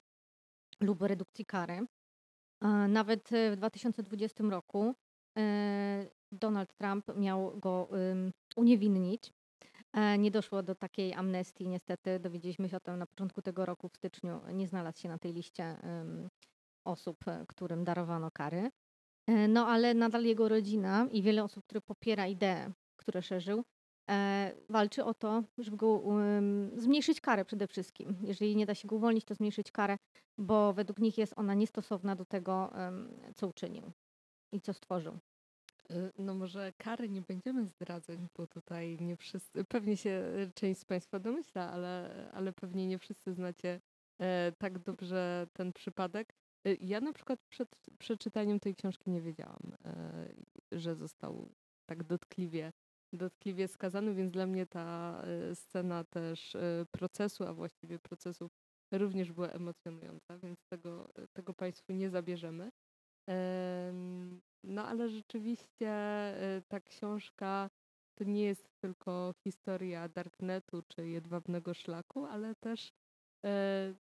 lub 0.80 1.02
redukcji 1.02 1.44
kary. 1.46 1.86
Nawet 2.88 3.32
e, 3.32 3.50
w 3.50 3.56
2020 3.56 4.44
roku 4.44 4.94
e, 5.38 6.06
Donald 6.32 6.74
Trump 6.74 7.16
miał 7.16 7.58
go 7.58 7.88
uniewinnić. 8.56 9.32
E, 9.92 10.18
nie 10.18 10.30
doszło 10.30 10.62
do 10.62 10.74
takiej 10.74 11.14
amnestii, 11.14 11.68
niestety. 11.68 12.20
Dowiedzieliśmy 12.20 12.68
się 12.68 12.76
o 12.76 12.80
tym 12.80 12.98
na 12.98 13.06
początku 13.06 13.42
tego 13.42 13.66
roku, 13.66 13.88
w 13.88 13.96
styczniu. 13.96 14.40
Nie 14.52 14.68
znalazł 14.68 15.00
się 15.00 15.08
na 15.08 15.18
tej 15.18 15.32
liście 15.32 15.76
osób, 16.84 17.24
którym 17.48 17.84
darowano 17.84 18.30
kary. 18.30 18.70
No 19.48 19.66
ale 19.68 19.94
nadal 19.94 20.24
jego 20.24 20.48
rodzina 20.48 21.08
i 21.10 21.22
wiele 21.22 21.44
osób, 21.44 21.64
które 21.64 21.80
popiera 21.80 22.26
ideę, 22.26 22.72
które 22.96 23.22
szerzył, 23.22 23.64
E, 23.64 23.75
walczy 24.68 25.04
o 25.04 25.14
to, 25.14 25.42
żeby 25.58 25.76
go 25.76 25.86
um, 25.86 26.70
zmniejszyć 26.76 27.20
karę 27.20 27.44
przede 27.44 27.66
wszystkim. 27.66 28.16
Jeżeli 28.22 28.56
nie 28.56 28.66
da 28.66 28.74
się 28.74 28.88
go 28.88 28.96
uwolnić, 28.96 29.24
to 29.24 29.34
zmniejszyć 29.34 29.72
karę, 29.72 29.98
bo 30.38 30.72
według 30.72 30.98
nich 30.98 31.18
jest 31.18 31.34
ona 31.36 31.54
niestosowna 31.54 32.16
do 32.16 32.24
tego, 32.24 32.72
um, 32.74 33.08
co 33.34 33.48
uczynił 33.48 33.92
i 34.52 34.60
co 34.60 34.72
stworzył. 34.72 35.18
Y, 35.90 36.12
no 36.18 36.34
może 36.34 36.72
kary 36.78 37.08
nie 37.08 37.22
będziemy 37.22 37.66
zdradzać, 37.66 38.20
bo 38.36 38.46
tutaj 38.46 38.96
nie 39.00 39.16
wszyscy, 39.16 39.64
pewnie 39.64 39.96
się 39.96 40.24
część 40.54 40.80
z 40.80 40.84
Państwa 40.84 41.18
domyśla, 41.18 41.72
ale, 41.72 42.10
ale 42.34 42.52
pewnie 42.52 42.86
nie 42.86 42.98
wszyscy 42.98 43.34
znacie 43.34 43.80
e, 44.20 44.52
tak 44.58 44.78
dobrze 44.78 45.46
ten 45.52 45.72
przypadek. 45.72 46.32
Y, 46.66 46.78
ja 46.80 47.00
na 47.00 47.12
przykład 47.12 47.40
przed 47.48 47.76
przeczytaniem 47.98 48.60
tej 48.60 48.74
książki 48.74 49.10
nie 49.10 49.20
wiedziałam, 49.20 49.76
e, 49.84 50.28
że 50.72 50.94
został 50.94 51.48
tak 51.86 52.04
dotkliwie 52.04 52.72
dotkliwie 53.12 53.68
skazany, 53.68 54.14
więc 54.14 54.30
dla 54.30 54.46
mnie 54.46 54.66
ta 54.66 55.22
e, 55.24 55.54
scena 55.54 56.04
też 56.04 56.54
e, 56.54 56.86
procesu, 56.90 57.44
a 57.44 57.54
właściwie 57.54 57.98
procesów 57.98 58.50
również 58.92 59.32
była 59.32 59.48
emocjonująca, 59.48 60.38
więc 60.38 60.58
tego, 60.72 61.08
tego 61.32 61.54
Państwu 61.54 61.92
nie 61.92 62.10
zabierzemy. 62.10 62.70
No 64.64 64.86
ale 64.86 65.08
rzeczywiście 65.08 65.88
e, 65.88 66.62
ta 66.68 66.80
książka 66.80 67.70
to 68.18 68.24
nie 68.24 68.44
jest 68.44 68.68
tylko 68.82 69.32
historia 69.46 70.08
Darknetu 70.08 70.82
czy 70.88 71.08
Jedwabnego 71.08 71.74
Szlaku, 71.74 72.24
ale 72.24 72.54
też 72.54 72.92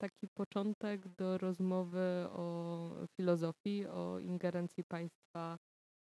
taki 0.01 0.27
początek 0.33 1.07
do 1.07 1.37
rozmowy 1.37 2.27
o 2.29 2.89
filozofii, 3.17 3.85
o 3.85 4.19
ingerencji 4.19 4.83
państwa 4.83 5.57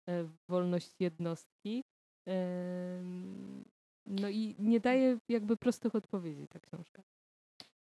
w 0.09 0.35
wolność 0.49 0.95
jednostki. 1.01 1.83
No 4.07 4.29
i 4.29 4.57
nie 4.59 4.81
daje 4.81 5.19
jakby 5.29 5.57
prostych 5.57 5.95
odpowiedzi 5.95 6.49
ta 6.49 6.61
książka. 6.61 7.03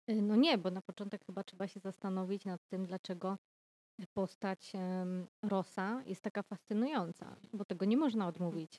Y, 0.09 0.21
no 0.21 0.35
nie, 0.35 0.57
bo 0.57 0.71
na 0.71 0.81
początek 0.81 1.25
chyba 1.25 1.43
trzeba 1.43 1.67
się 1.67 1.79
zastanowić 1.79 2.45
nad 2.45 2.61
tym, 2.67 2.85
dlaczego 2.85 3.37
postać 4.13 4.73
Rosa 5.43 6.03
jest 6.05 6.21
taka 6.21 6.43
fascynująca, 6.43 7.35
bo 7.53 7.65
tego 7.65 7.85
nie 7.85 7.97
można 7.97 8.27
odmówić 8.27 8.77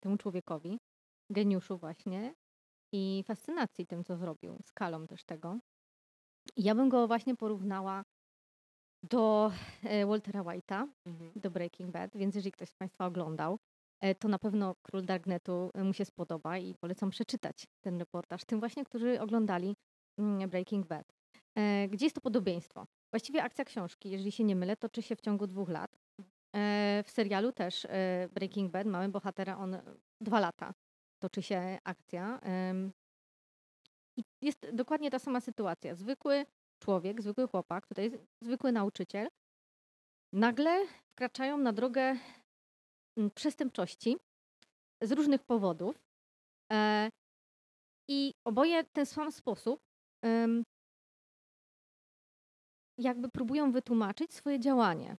temu 0.00 0.16
człowiekowi, 0.16 0.78
geniuszu 1.30 1.78
właśnie 1.78 2.34
i 2.92 3.24
fascynacji 3.26 3.86
tym, 3.86 4.04
co 4.04 4.16
zrobił, 4.16 4.58
skalą 4.64 5.06
też 5.06 5.24
tego. 5.24 5.58
Ja 6.56 6.74
bym 6.74 6.88
go 6.88 7.06
właśnie 7.06 7.36
porównała 7.36 8.04
do 9.02 9.52
e, 9.82 10.06
Waltera 10.06 10.40
White'a, 10.40 10.88
mhm. 11.06 11.32
do 11.36 11.50
Breaking 11.50 11.90
Bad, 11.90 12.16
więc 12.16 12.34
jeżeli 12.34 12.52
ktoś 12.52 12.68
z 12.68 12.74
Państwa 12.74 13.06
oglądał, 13.06 13.58
E, 13.58 13.69
to 14.18 14.28
na 14.28 14.38
pewno 14.38 14.74
Król 14.82 15.04
Darknetu 15.04 15.70
e, 15.74 15.84
mu 15.84 15.92
się 15.92 16.04
spodoba 16.04 16.58
i 16.58 16.74
polecam 16.74 17.10
przeczytać 17.10 17.66
ten 17.80 17.98
reportaż 17.98 18.44
tym 18.44 18.60
właśnie, 18.60 18.84
którzy 18.84 19.20
oglądali 19.20 19.76
mm, 20.18 20.50
Breaking 20.50 20.86
Bad. 20.86 21.12
E, 21.54 21.88
gdzie 21.88 22.06
jest 22.06 22.14
to 22.14 22.20
podobieństwo? 22.20 22.86
Właściwie 23.12 23.42
akcja 23.42 23.64
książki, 23.64 24.10
jeżeli 24.10 24.32
się 24.32 24.44
nie 24.44 24.56
mylę, 24.56 24.76
toczy 24.76 25.02
się 25.02 25.16
w 25.16 25.20
ciągu 25.20 25.46
dwóch 25.46 25.68
lat. 25.68 25.98
W 27.04 27.10
serialu 27.10 27.52
też 27.52 27.86
Breaking 28.30 28.72
Bad 28.72 28.86
mamy 28.86 29.08
bohatera, 29.08 29.58
on 29.58 29.76
dwa 30.20 30.40
lata 30.40 30.74
toczy 31.18 31.42
się 31.42 31.78
akcja. 31.84 32.40
I 34.16 34.24
jest 34.42 34.70
dokładnie 34.72 35.10
ta 35.10 35.18
sama 35.18 35.40
sytuacja. 35.40 35.94
Zwykły 35.94 36.46
człowiek, 36.78 37.22
zwykły 37.22 37.48
chłopak, 37.48 37.86
tutaj 37.86 38.10
zwykły 38.40 38.72
nauczyciel, 38.72 39.28
nagle 40.32 40.86
wkraczają 41.06 41.58
na 41.58 41.72
drogę 41.72 42.16
przestępczości 43.34 44.16
z 45.02 45.12
różnych 45.12 45.42
powodów. 45.42 46.00
E, 46.72 47.10
I 48.08 48.34
oboje 48.44 48.84
w 48.84 48.90
ten 48.90 49.06
sam 49.06 49.32
sposób 49.32 49.80
jakby 52.98 53.28
próbują 53.28 53.72
wytłumaczyć 53.72 54.34
swoje 54.34 54.60
działanie. 54.60 55.16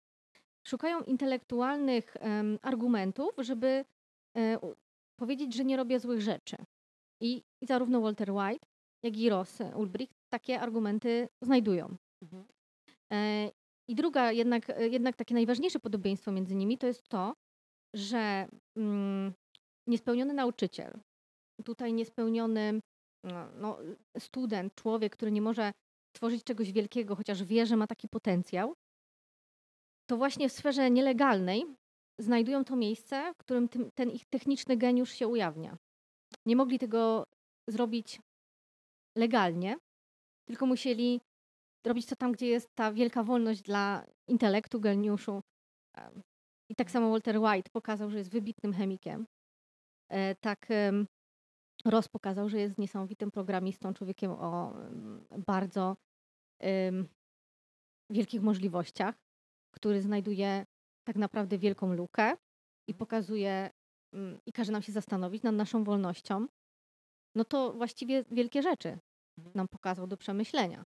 Szukają 0.67 1.03
intelektualnych 1.03 2.17
argumentów, 2.63 3.31
żeby 3.39 3.85
e, 4.37 4.59
powiedzieć, 5.17 5.55
że 5.55 5.65
nie 5.65 5.77
robię 5.77 6.01
złych 6.01 6.21
rzeczy. 6.21 6.57
I, 7.23 7.43
i 7.61 7.67
zarówno 7.67 8.01
Walter 8.01 8.31
White, 8.31 8.67
jak 9.03 9.17
i 9.17 9.31
Ross 9.31 9.59
Ulbricht 9.77 10.15
takie 10.33 10.61
argumenty 10.61 11.29
znajdują. 11.43 11.97
Mhm. 12.23 12.45
E, 13.13 13.51
I 13.89 13.95
druga, 13.95 14.33
jednak, 14.33 14.73
jednak 14.79 15.17
takie 15.17 15.35
najważniejsze 15.35 15.81
podobieństwo 15.81 16.33
między 16.33 16.55
nimi 16.55 16.79
to 16.79 16.87
jest 16.87 17.09
to, 17.09 17.35
że 17.95 18.49
mm, 18.77 19.33
niespełniony 19.89 20.35
nauczyciel, 20.35 21.01
tutaj 21.65 21.93
niespełniony 21.93 22.81
no, 23.25 23.49
no, 23.55 23.79
student, 24.19 24.75
człowiek, 24.75 25.13
który 25.13 25.33
nie 25.33 25.43
może 25.43 25.73
tworzyć 26.17 26.45
czegoś 26.45 26.73
wielkiego, 26.73 27.17
chociaż 27.17 27.45
wie, 27.45 27.67
że 27.67 27.77
ma 27.77 27.87
taki 27.87 28.09
potencjał, 28.09 28.75
to 30.11 30.17
właśnie 30.17 30.49
w 30.49 30.53
sferze 30.53 30.91
nielegalnej 30.91 31.65
znajdują 32.19 32.65
to 32.65 32.77
miejsce, 32.77 33.33
w 33.35 33.37
którym 33.37 33.69
ten 33.95 34.11
ich 34.11 34.25
techniczny 34.25 34.77
geniusz 34.77 35.11
się 35.11 35.29
ujawnia. 35.29 35.77
Nie 36.47 36.57
mogli 36.57 36.79
tego 36.79 37.25
zrobić 37.69 38.21
legalnie, 39.19 39.77
tylko 40.49 40.67
musieli 40.67 41.21
robić 41.87 42.07
to 42.07 42.17
tam, 42.17 42.33
gdzie 42.33 42.47
jest 42.47 42.69
ta 42.75 42.93
wielka 42.93 43.23
wolność 43.23 43.63
dla 43.63 44.07
intelektu, 44.29 44.81
geniuszu, 44.81 45.41
i 46.71 46.75
tak 46.75 46.91
samo 46.91 47.11
Walter 47.11 47.39
White 47.39 47.71
pokazał, 47.71 48.11
że 48.11 48.19
jest 48.19 48.31
wybitnym 48.31 48.73
chemikiem. 48.73 49.27
E, 50.09 50.35
tak 50.35 50.69
Ross 51.85 52.09
pokazał, 52.09 52.49
że 52.49 52.61
jest 52.61 52.79
niesamowitym 52.79 53.31
programistą, 53.31 53.95
człowiekiem 53.95 54.31
o 54.31 54.75
bardzo 55.47 55.97
wielkich 58.11 58.43
możliwościach, 58.43 59.15
który 59.75 60.03
znajduje 60.03 60.67
tak 61.05 61.17
naprawdę 61.17 61.59
wielką 61.59 61.93
lukę 61.93 62.37
i 62.89 62.95
pokazuje 62.95 63.71
um, 64.13 64.39
i 64.47 64.53
każe 64.53 64.73
nam 64.73 64.83
się 64.83 64.93
zastanowić 64.93 65.43
nad 65.43 65.55
naszą 65.55 65.85
wolnością. 65.85 66.47
No 67.35 67.45
to 67.45 67.73
właściwie 67.73 68.25
wielkie 68.31 68.63
rzeczy 68.63 68.99
nam 69.55 69.69
pokazał 69.69 70.07
do 70.07 70.17
przemyślenia. 70.17 70.85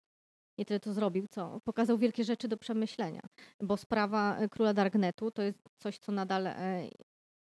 Nie 0.58 0.64
tyle 0.64 0.80
to 0.80 0.92
zrobił, 0.92 1.26
co 1.28 1.61
pokazał 1.64 1.99
wielkie 1.99 2.25
rzeczy 2.25 2.49
do 2.49 2.56
przemyślenia. 2.56 3.20
Bo 3.61 3.76
sprawa 3.76 4.37
e, 4.38 4.49
króla 4.49 4.75
Darknetu 4.75 5.30
to 5.30 5.42
jest 5.42 5.68
coś, 5.78 5.99
co 5.99 6.12
nadal 6.12 6.46
e, 6.46 6.88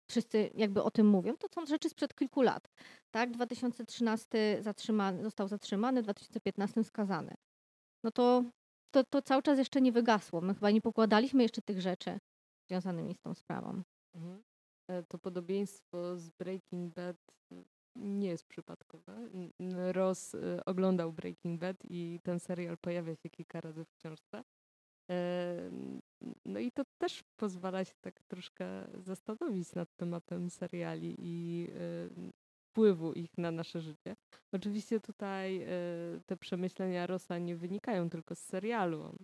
wszyscy 0.10 0.50
jakby 0.54 0.84
o 0.84 0.92
tym 0.92 1.08
mówią. 1.08 1.38
To 1.38 1.48
są 1.48 1.66
rzeczy 1.66 1.90
sprzed 1.90 2.16
kilku 2.16 2.42
lat. 2.42 2.70
Tak, 3.12 3.32
2013 3.32 4.58
zatrzymany, 4.62 5.24
został 5.24 5.48
zatrzymany, 5.48 6.02
w 6.02 6.04
2015 6.04 6.84
skazany. 6.84 7.34
No 8.04 8.12
to, 8.12 8.44
to, 8.92 9.04
to 9.04 9.22
cały 9.22 9.44
czas 9.44 9.58
jeszcze 9.58 9.82
nie 9.82 9.92
wygasło. 9.92 10.42
My 10.42 10.54
chyba 10.54 10.72
nie 10.72 10.82
pokładaliśmy 10.82 11.44
jeszcze 11.44 11.62
tych 11.62 11.82
rzeczy 11.82 12.20
związanymi 12.70 13.16
z 13.16 13.20
tą 13.20 13.34
sprawą. 13.34 13.82
Mhm. 14.16 14.44
E, 14.90 15.04
to 15.04 15.18
podobieństwo 15.20 16.18
z 16.18 16.30
Breaking 16.30 16.94
Bad 16.94 17.18
nie 17.98 18.30
jest 18.30 18.46
przypadkowe. 18.46 19.30
Ross 19.92 20.34
y, 20.34 20.60
oglądał 20.66 21.14
Breaking 21.14 21.62
Bad 21.62 21.78
i 21.90 22.20
ten 22.24 22.40
serial 22.40 22.78
pojawia 22.78 23.16
się 23.16 23.30
kilka 23.30 23.62
razy 23.62 23.86
w 23.86 23.92
książce. 23.94 24.44
E, 25.12 25.72
no 26.46 26.60
i 26.60 26.72
to 26.72 26.84
też 26.98 27.24
pozwala 27.36 27.86
się 27.86 27.94
tak 28.02 28.22
troszkę 28.22 28.88
zastanowić 28.98 29.76
nad 29.76 29.96
tematem 29.96 30.50
seriali 30.50 31.16
i 31.20 31.68
wpływu 32.70 33.14
ich 33.14 33.38
na 33.38 33.52
nasze 33.52 33.82
życie. 33.82 34.16
Oczywiście 34.52 35.00
tutaj 35.00 35.62
y, 35.62 36.22
te 36.26 36.38
przemyślenia 36.38 37.08
Rosa 37.08 37.38
nie 37.38 37.56
wynikają 37.56 38.10
tylko 38.10 38.36
z 38.36 38.40
serialu. 38.40 39.02
On 39.04 39.18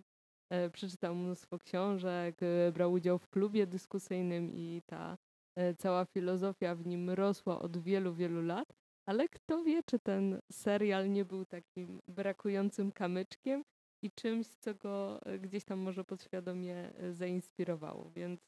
e, 0.50 0.70
przeczytał 0.70 1.14
mnóstwo 1.14 1.58
książek, 1.58 2.40
brał 2.74 2.92
udział 2.92 3.18
w 3.18 3.28
klubie 3.28 3.66
dyskusyjnym 3.66 4.50
i 4.52 4.82
ta 4.86 5.16
E, 5.16 5.33
cała 5.78 6.04
filozofia 6.04 6.74
w 6.74 6.86
nim 6.86 7.10
rosła 7.10 7.58
od 7.58 7.76
wielu, 7.76 8.14
wielu 8.14 8.42
lat, 8.42 8.68
ale 9.06 9.28
kto 9.28 9.64
wie, 9.64 9.82
czy 9.82 9.98
ten 9.98 10.40
serial 10.52 11.10
nie 11.10 11.24
był 11.24 11.44
takim 11.44 12.00
brakującym 12.08 12.92
kamyczkiem 12.92 13.62
i 14.02 14.10
czymś, 14.10 14.46
co 14.46 14.74
go 14.74 15.22
e, 15.22 15.38
gdzieś 15.38 15.64
tam 15.64 15.78
może 15.78 16.04
podświadomie 16.04 16.76
e, 16.76 17.12
zainspirowało. 17.12 18.10
Więc 18.10 18.40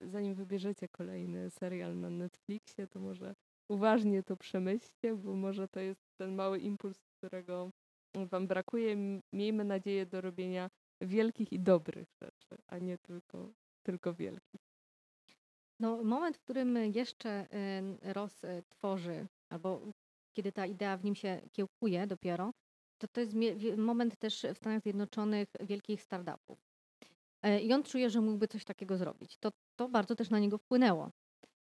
zanim 0.00 0.34
wybierzecie 0.34 0.88
kolejny 0.88 1.50
serial 1.50 1.98
na 2.00 2.10
Netflixie, 2.10 2.86
to 2.86 3.00
może 3.00 3.34
uważnie 3.70 4.22
to 4.22 4.36
przemyślcie, 4.36 5.14
bo 5.16 5.34
może 5.34 5.68
to 5.68 5.80
jest 5.80 6.00
ten 6.20 6.34
mały 6.34 6.58
impuls, 6.58 6.98
którego 7.16 7.70
Wam 8.14 8.46
brakuje. 8.46 9.20
Miejmy 9.32 9.64
nadzieję 9.64 10.06
do 10.06 10.20
robienia 10.20 10.70
wielkich 11.00 11.52
i 11.52 11.60
dobrych 11.60 12.08
rzeczy, 12.22 12.62
a 12.66 12.78
nie 12.78 12.98
tylko, 12.98 13.52
tylko 13.82 14.14
wielkich. 14.14 14.67
No, 15.80 16.04
moment, 16.04 16.36
w 16.36 16.40
którym 16.40 16.76
jeszcze 16.76 17.46
y, 18.02 18.12
Ross 18.12 18.44
y, 18.44 18.62
tworzy, 18.68 19.26
albo 19.48 19.80
kiedy 20.36 20.52
ta 20.52 20.66
idea 20.66 20.96
w 20.96 21.04
nim 21.04 21.14
się 21.14 21.40
kiełkuje 21.52 22.06
dopiero, 22.06 22.52
to 22.98 23.08
to 23.08 23.20
jest 23.20 23.32
moment 23.76 24.16
też 24.16 24.46
w 24.54 24.56
Stanach 24.56 24.82
Zjednoczonych 24.82 25.48
wielkich 25.60 26.02
startupów. 26.02 26.58
E, 27.42 27.60
I 27.60 27.72
on 27.72 27.82
czuje, 27.82 28.10
że 28.10 28.20
mógłby 28.20 28.48
coś 28.48 28.64
takiego 28.64 28.96
zrobić. 28.96 29.36
To, 29.38 29.50
to 29.76 29.88
bardzo 29.88 30.16
też 30.16 30.30
na 30.30 30.38
niego 30.38 30.58
wpłynęło. 30.58 31.10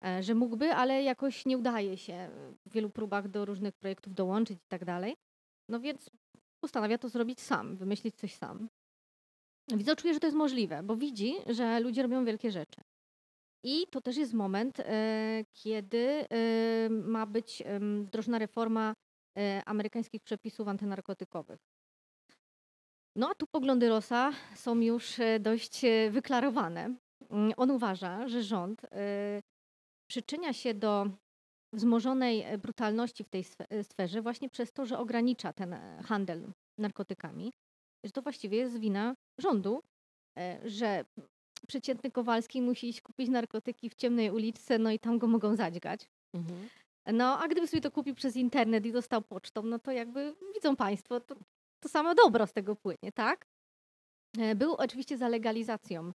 E, 0.04 0.22
że 0.22 0.34
mógłby, 0.34 0.74
ale 0.74 1.02
jakoś 1.02 1.46
nie 1.46 1.58
udaje 1.58 1.96
się 1.96 2.30
w 2.66 2.72
wielu 2.72 2.90
próbach 2.90 3.28
do 3.28 3.44
różnych 3.44 3.74
projektów 3.74 4.14
dołączyć 4.14 4.58
i 4.58 4.68
tak 4.68 4.84
dalej. 4.84 5.16
No 5.68 5.80
więc 5.80 6.10
postanawia 6.60 6.98
to 6.98 7.08
zrobić 7.08 7.40
sam, 7.40 7.76
wymyślić 7.76 8.16
coś 8.16 8.34
sam. 8.34 8.68
Widząc 9.68 9.98
czuje, 9.98 10.14
że 10.14 10.20
to 10.20 10.26
jest 10.26 10.36
możliwe, 10.36 10.82
bo 10.82 10.96
widzi, 10.96 11.34
że 11.46 11.80
ludzie 11.80 12.02
robią 12.02 12.24
wielkie 12.24 12.50
rzeczy. 12.50 12.80
I 13.62 13.86
to 13.90 14.00
też 14.00 14.16
jest 14.16 14.34
moment, 14.34 14.80
e, 14.80 15.44
kiedy 15.52 16.26
e, 16.30 16.88
ma 16.90 17.26
być 17.26 17.62
wdrożona 18.04 18.38
reforma 18.38 18.94
e, 19.38 19.62
amerykańskich 19.66 20.22
przepisów 20.22 20.68
antynarkotykowych. 20.68 21.60
No 23.16 23.30
a 23.30 23.34
tu 23.34 23.46
poglądy 23.46 23.88
Rosa 23.88 24.32
są 24.54 24.80
już 24.80 25.16
dość 25.40 25.82
wyklarowane. 26.10 26.96
Mm, 27.30 27.52
on 27.56 27.70
uważa, 27.70 28.28
że 28.28 28.42
rząd 28.42 28.82
przyczynia 30.10 30.52
się 30.52 30.74
do 30.74 31.06
wzmożonej 31.72 32.58
brutalności 32.58 33.24
w 33.24 33.28
tej 33.28 33.44
sferze 33.82 34.22
właśnie 34.22 34.48
przez 34.48 34.72
to, 34.72 34.86
że 34.86 34.98
ogranicza 34.98 35.52
ten 35.52 35.76
handel 36.04 36.52
narkotykami. 36.78 37.52
Że 38.04 38.12
to 38.12 38.22
właściwie 38.22 38.58
jest 38.58 38.78
wina 38.78 39.14
rządu, 39.38 39.82
że 40.64 41.04
przeciętny 41.66 42.10
Kowalski 42.10 42.62
musi 42.62 42.88
iść 42.88 43.00
kupić 43.00 43.28
narkotyki 43.28 43.90
w 43.90 43.94
ciemnej 43.94 44.30
uliczce, 44.30 44.78
no 44.78 44.90
i 44.90 44.98
tam 44.98 45.18
go 45.18 45.26
mogą 45.26 45.56
zadźgać. 45.56 46.08
Mhm. 46.34 46.68
No, 47.12 47.38
a 47.38 47.48
gdyby 47.48 47.66
sobie 47.66 47.80
to 47.80 47.90
kupił 47.90 48.14
przez 48.14 48.36
internet 48.36 48.86
i 48.86 48.92
dostał 48.92 49.22
pocztą, 49.22 49.62
no 49.62 49.78
to 49.78 49.92
jakby 49.92 50.34
widzą 50.54 50.76
Państwo, 50.76 51.20
to, 51.20 51.36
to 51.80 51.88
samo 51.88 52.14
dobro 52.14 52.46
z 52.46 52.52
tego 52.52 52.76
płynie, 52.76 53.12
tak? 53.14 53.46
E, 54.38 54.54
był 54.54 54.74
oczywiście 54.74 55.18
za 55.18 55.28
legalizacją 55.28 56.12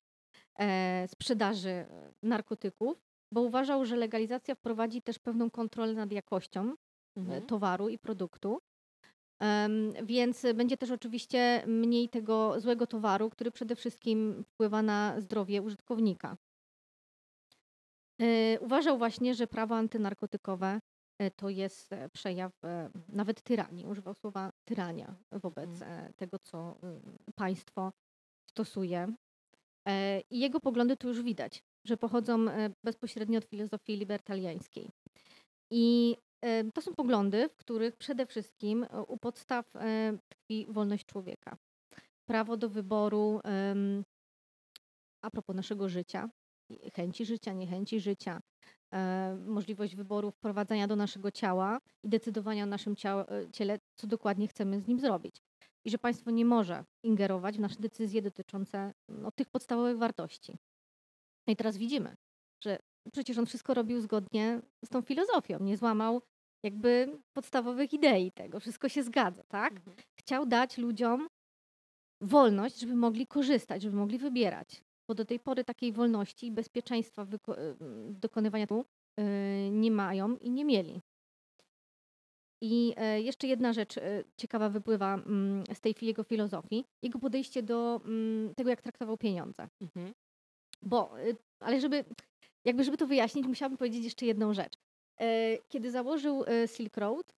e, 0.59 1.07
sprzedaży 1.07 1.69
e, 1.69 2.11
narkotyków, 2.23 3.03
bo 3.31 3.41
uważał, 3.41 3.85
że 3.85 3.95
legalizacja 3.95 4.55
wprowadzi 4.55 5.01
też 5.01 5.19
pewną 5.19 5.49
kontrolę 5.49 5.93
nad 5.93 6.11
jakością 6.11 6.69
e, 6.69 6.75
mhm. 7.17 7.45
towaru 7.45 7.89
i 7.89 7.97
produktu. 7.97 8.61
Więc 10.03 10.45
będzie 10.55 10.77
też 10.77 10.91
oczywiście 10.91 11.63
mniej 11.67 12.09
tego 12.09 12.59
złego 12.59 12.87
towaru, 12.87 13.29
który 13.29 13.51
przede 13.51 13.75
wszystkim 13.75 14.43
wpływa 14.43 14.81
na 14.81 15.21
zdrowie 15.21 15.61
użytkownika. 15.61 16.37
E, 18.19 18.59
uważał 18.59 18.97
właśnie, 18.97 19.35
że 19.35 19.47
prawo 19.47 19.75
antynarkotykowe 19.75 20.79
e, 21.19 21.31
to 21.31 21.49
jest 21.49 21.93
e, 21.93 22.09
przejaw 22.09 22.51
nawet 23.09 23.41
tyranii. 23.41 23.85
Używał 23.85 24.13
słowa 24.13 24.51
tyrania 24.65 25.15
wobec 25.31 25.69
mhm. 25.69 26.13
tego, 26.13 26.39
co 26.39 26.77
państwo 27.35 27.91
stosuje. 28.49 29.13
I 30.29 30.39
jego 30.39 30.59
poglądy 30.59 30.97
tu 30.97 31.07
już 31.07 31.21
widać, 31.21 31.63
że 31.85 31.97
pochodzą 31.97 32.45
bezpośrednio 32.83 33.37
od 33.37 33.45
filozofii 33.45 33.97
libertariańskiej. 33.97 34.89
I 35.71 36.15
to 36.73 36.81
są 36.81 36.95
poglądy, 36.95 37.49
w 37.49 37.55
których 37.55 37.95
przede 37.95 38.25
wszystkim 38.25 38.83
e, 38.83 39.01
u 39.01 39.17
podstaw 39.17 39.75
e, 39.75 40.17
tkwi 40.29 40.67
wolność 40.69 41.05
człowieka. 41.05 41.57
Prawo 42.25 42.57
do 42.57 42.69
wyboru 42.69 43.41
a 45.21 45.29
propos 45.29 45.55
naszego 45.55 45.89
życia, 45.89 46.29
chęci 46.93 47.25
życia, 47.25 47.53
niechęci 47.53 47.99
życia, 47.99 48.41
e, 48.93 49.37
możliwość 49.45 49.95
wyboru 49.95 50.31
wprowadzania 50.31 50.87
do 50.87 50.95
naszego 50.95 51.31
ciała 51.31 51.79
i 52.03 52.09
decydowania 52.09 52.63
o 52.63 52.67
naszym 52.67 52.95
ciele, 53.53 53.79
co 53.95 54.07
dokładnie 54.07 54.47
chcemy 54.47 54.81
z 54.81 54.87
nim 54.87 54.99
zrobić. 54.99 55.35
I 55.85 55.89
że 55.89 55.97
państwo 55.97 56.31
nie 56.31 56.45
może 56.45 56.85
ingerować 57.03 57.57
w 57.57 57.59
nasze 57.59 57.79
decyzje 57.79 58.21
dotyczące 58.21 58.93
no, 59.09 59.31
tych 59.31 59.49
podstawowych 59.49 59.97
wartości. 59.97 60.57
No 61.47 61.53
i 61.53 61.55
teraz 61.55 61.77
widzimy, 61.77 62.15
że 62.63 62.79
przecież 63.11 63.37
on 63.37 63.45
wszystko 63.45 63.73
robił 63.73 64.01
zgodnie 64.01 64.61
z 64.85 64.89
tą 64.89 65.01
filozofią, 65.01 65.59
nie 65.59 65.77
złamał 65.77 66.21
jakby 66.63 67.19
podstawowych 67.33 67.93
idei 67.93 68.31
tego, 68.31 68.59
wszystko 68.59 68.89
się 68.89 69.03
zgadza, 69.03 69.43
tak? 69.43 69.73
Mhm. 69.73 69.97
Chciał 70.19 70.45
dać 70.45 70.77
ludziom 70.77 71.27
wolność, 72.21 72.79
żeby 72.79 72.95
mogli 72.95 73.27
korzystać, 73.27 73.81
żeby 73.81 73.95
mogli 73.95 74.17
wybierać, 74.17 74.83
bo 75.09 75.15
do 75.15 75.25
tej 75.25 75.39
pory 75.39 75.63
takiej 75.63 75.91
wolności 75.91 76.47
i 76.47 76.51
bezpieczeństwa 76.51 77.27
dokonywania 78.09 78.67
tu 78.67 78.85
yy, 79.17 79.25
nie 79.71 79.91
mają 79.91 80.37
i 80.37 80.49
nie 80.51 80.65
mieli. 80.65 81.01
I 82.61 82.93
e, 82.97 83.21
jeszcze 83.21 83.47
jedna 83.47 83.73
rzecz 83.73 83.97
e, 83.97 84.23
ciekawa 84.37 84.69
wypływa 84.69 85.13
mm, 85.13 85.63
z 85.73 85.81
tej 85.81 85.95
jego 86.01 86.23
filozofii, 86.23 86.85
jego 87.03 87.19
podejście 87.19 87.63
do 87.63 88.01
mm, 88.05 88.55
tego, 88.55 88.69
jak 88.69 88.81
traktował 88.81 89.17
pieniądze. 89.17 89.67
Mhm. 89.81 90.13
Bo, 90.81 91.19
y, 91.19 91.37
ale 91.59 91.81
żeby 91.81 92.05
jakby 92.65 92.83
żeby 92.83 92.97
to 92.97 93.07
wyjaśnić, 93.07 93.47
musiałabym 93.47 93.77
powiedzieć 93.77 94.03
jeszcze 94.03 94.25
jedną 94.25 94.53
rzecz. 94.53 94.73
E, 95.19 95.57
kiedy 95.67 95.91
założył 95.91 96.43
e, 96.47 96.67
Silk 96.67 96.97
Road, 96.97 97.35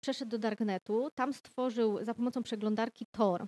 przeszedł 0.00 0.30
do 0.30 0.38
Darknetu, 0.38 1.10
tam 1.14 1.32
stworzył 1.32 2.04
za 2.04 2.14
pomocą 2.14 2.42
przeglądarki 2.42 3.06
Tor. 3.06 3.46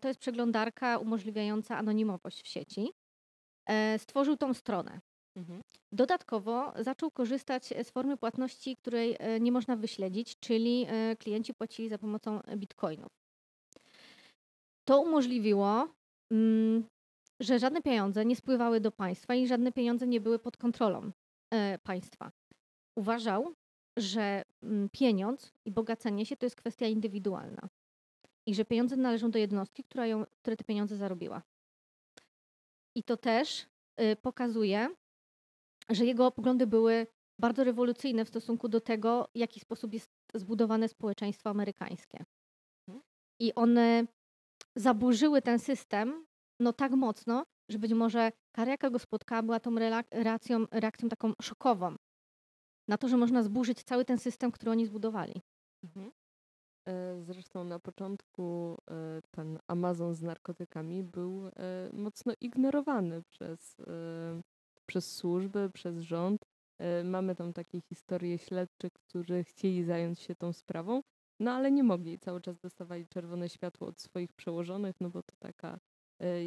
To 0.00 0.08
jest 0.08 0.20
przeglądarka 0.20 0.98
umożliwiająca 0.98 1.76
anonimowość 1.76 2.42
w 2.42 2.48
sieci. 2.48 2.92
E, 3.66 3.98
stworzył 3.98 4.36
tą 4.36 4.54
stronę. 4.54 5.00
Mhm. 5.36 5.62
Dodatkowo 5.92 6.72
zaczął 6.78 7.10
korzystać 7.10 7.64
z 7.84 7.90
formy 7.90 8.16
płatności, 8.16 8.76
której 8.76 9.16
nie 9.40 9.52
można 9.52 9.76
wyśledzić, 9.76 10.38
czyli 10.40 10.86
klienci 11.18 11.54
płacili 11.54 11.88
za 11.88 11.98
pomocą 11.98 12.40
bitcoinów. 12.56 13.12
To 14.84 15.00
umożliwiło 15.00 15.88
mm, 16.30 16.84
że 17.40 17.58
żadne 17.58 17.82
pieniądze 17.82 18.24
nie 18.24 18.36
spływały 18.36 18.80
do 18.80 18.92
państwa 18.92 19.34
i 19.34 19.46
żadne 19.46 19.72
pieniądze 19.72 20.06
nie 20.06 20.20
były 20.20 20.38
pod 20.38 20.56
kontrolą 20.56 21.10
e, 21.50 21.78
państwa. 21.78 22.32
Uważał, 22.96 23.54
że 23.96 24.42
mm, 24.62 24.88
pieniądz 24.90 25.52
i 25.64 25.70
bogacenie 25.70 26.26
się 26.26 26.36
to 26.36 26.46
jest 26.46 26.56
kwestia 26.56 26.86
indywidualna 26.86 27.68
i 28.46 28.54
że 28.54 28.64
pieniądze 28.64 28.96
należą 28.96 29.30
do 29.30 29.38
jednostki, 29.38 29.84
która, 29.84 30.06
ją, 30.06 30.24
która 30.42 30.56
te 30.56 30.64
pieniądze 30.64 30.96
zarobiła. 30.96 31.42
I 32.94 33.02
to 33.02 33.16
też 33.16 33.66
y, 34.00 34.16
pokazuje, 34.16 34.88
że 35.88 36.04
jego 36.04 36.30
poglądy 36.30 36.66
były 36.66 37.06
bardzo 37.38 37.64
rewolucyjne 37.64 38.24
w 38.24 38.28
stosunku 38.28 38.68
do 38.68 38.80
tego, 38.80 39.28
w 39.34 39.38
jaki 39.38 39.60
sposób 39.60 39.94
jest 39.94 40.10
zbudowane 40.34 40.88
społeczeństwo 40.88 41.50
amerykańskie. 41.50 42.24
i 43.40 43.54
one 43.54 44.06
zaburzyły 44.76 45.42
ten 45.42 45.58
system 45.58 46.26
no 46.60 46.72
tak 46.72 46.92
mocno, 46.92 47.44
że 47.68 47.78
być 47.78 47.92
może 47.92 48.32
kara, 48.52 48.70
jaka 48.70 48.90
go 48.90 48.98
spotkała, 48.98 49.42
była 49.42 49.60
tą 49.60 49.74
reakcją, 50.10 50.66
reakcją 50.70 51.08
taką 51.08 51.32
szokową 51.42 51.96
na 52.88 52.98
to, 52.98 53.08
że 53.08 53.16
można 53.16 53.42
zburzyć 53.42 53.82
cały 53.82 54.04
ten 54.04 54.18
system, 54.18 54.52
który 54.52 54.70
oni 54.70 54.86
zbudowali. 54.86 55.42
Mhm. 55.84 56.12
E, 56.88 57.22
zresztą 57.22 57.64
na 57.64 57.78
początku 57.78 58.76
e, 58.90 59.20
ten 59.30 59.58
Amazon 59.66 60.14
z 60.14 60.22
narkotykami 60.22 61.04
był 61.04 61.46
e, 61.46 61.50
mocno 61.92 62.32
ignorowany 62.40 63.22
przez, 63.22 63.76
przez 64.86 65.16
służby, 65.16 65.70
przez 65.74 65.98
rząd. 65.98 66.44
Mamy 67.04 67.34
tam 67.34 67.52
takie 67.52 67.80
historie 67.80 68.38
śledczych, 68.38 68.92
którzy 68.92 69.44
chcieli 69.44 69.84
zająć 69.84 70.20
się 70.20 70.34
tą 70.34 70.52
sprawą, 70.52 71.02
no 71.40 71.52
ale 71.52 71.70
nie 71.70 71.82
mogli. 71.82 72.18
Cały 72.18 72.40
czas 72.40 72.58
dostawali 72.58 73.06
czerwone 73.08 73.48
światło 73.48 73.88
od 73.88 74.00
swoich 74.00 74.32
przełożonych, 74.32 74.96
no 75.00 75.10
bo 75.10 75.22
to 75.22 75.36
taka 75.38 75.78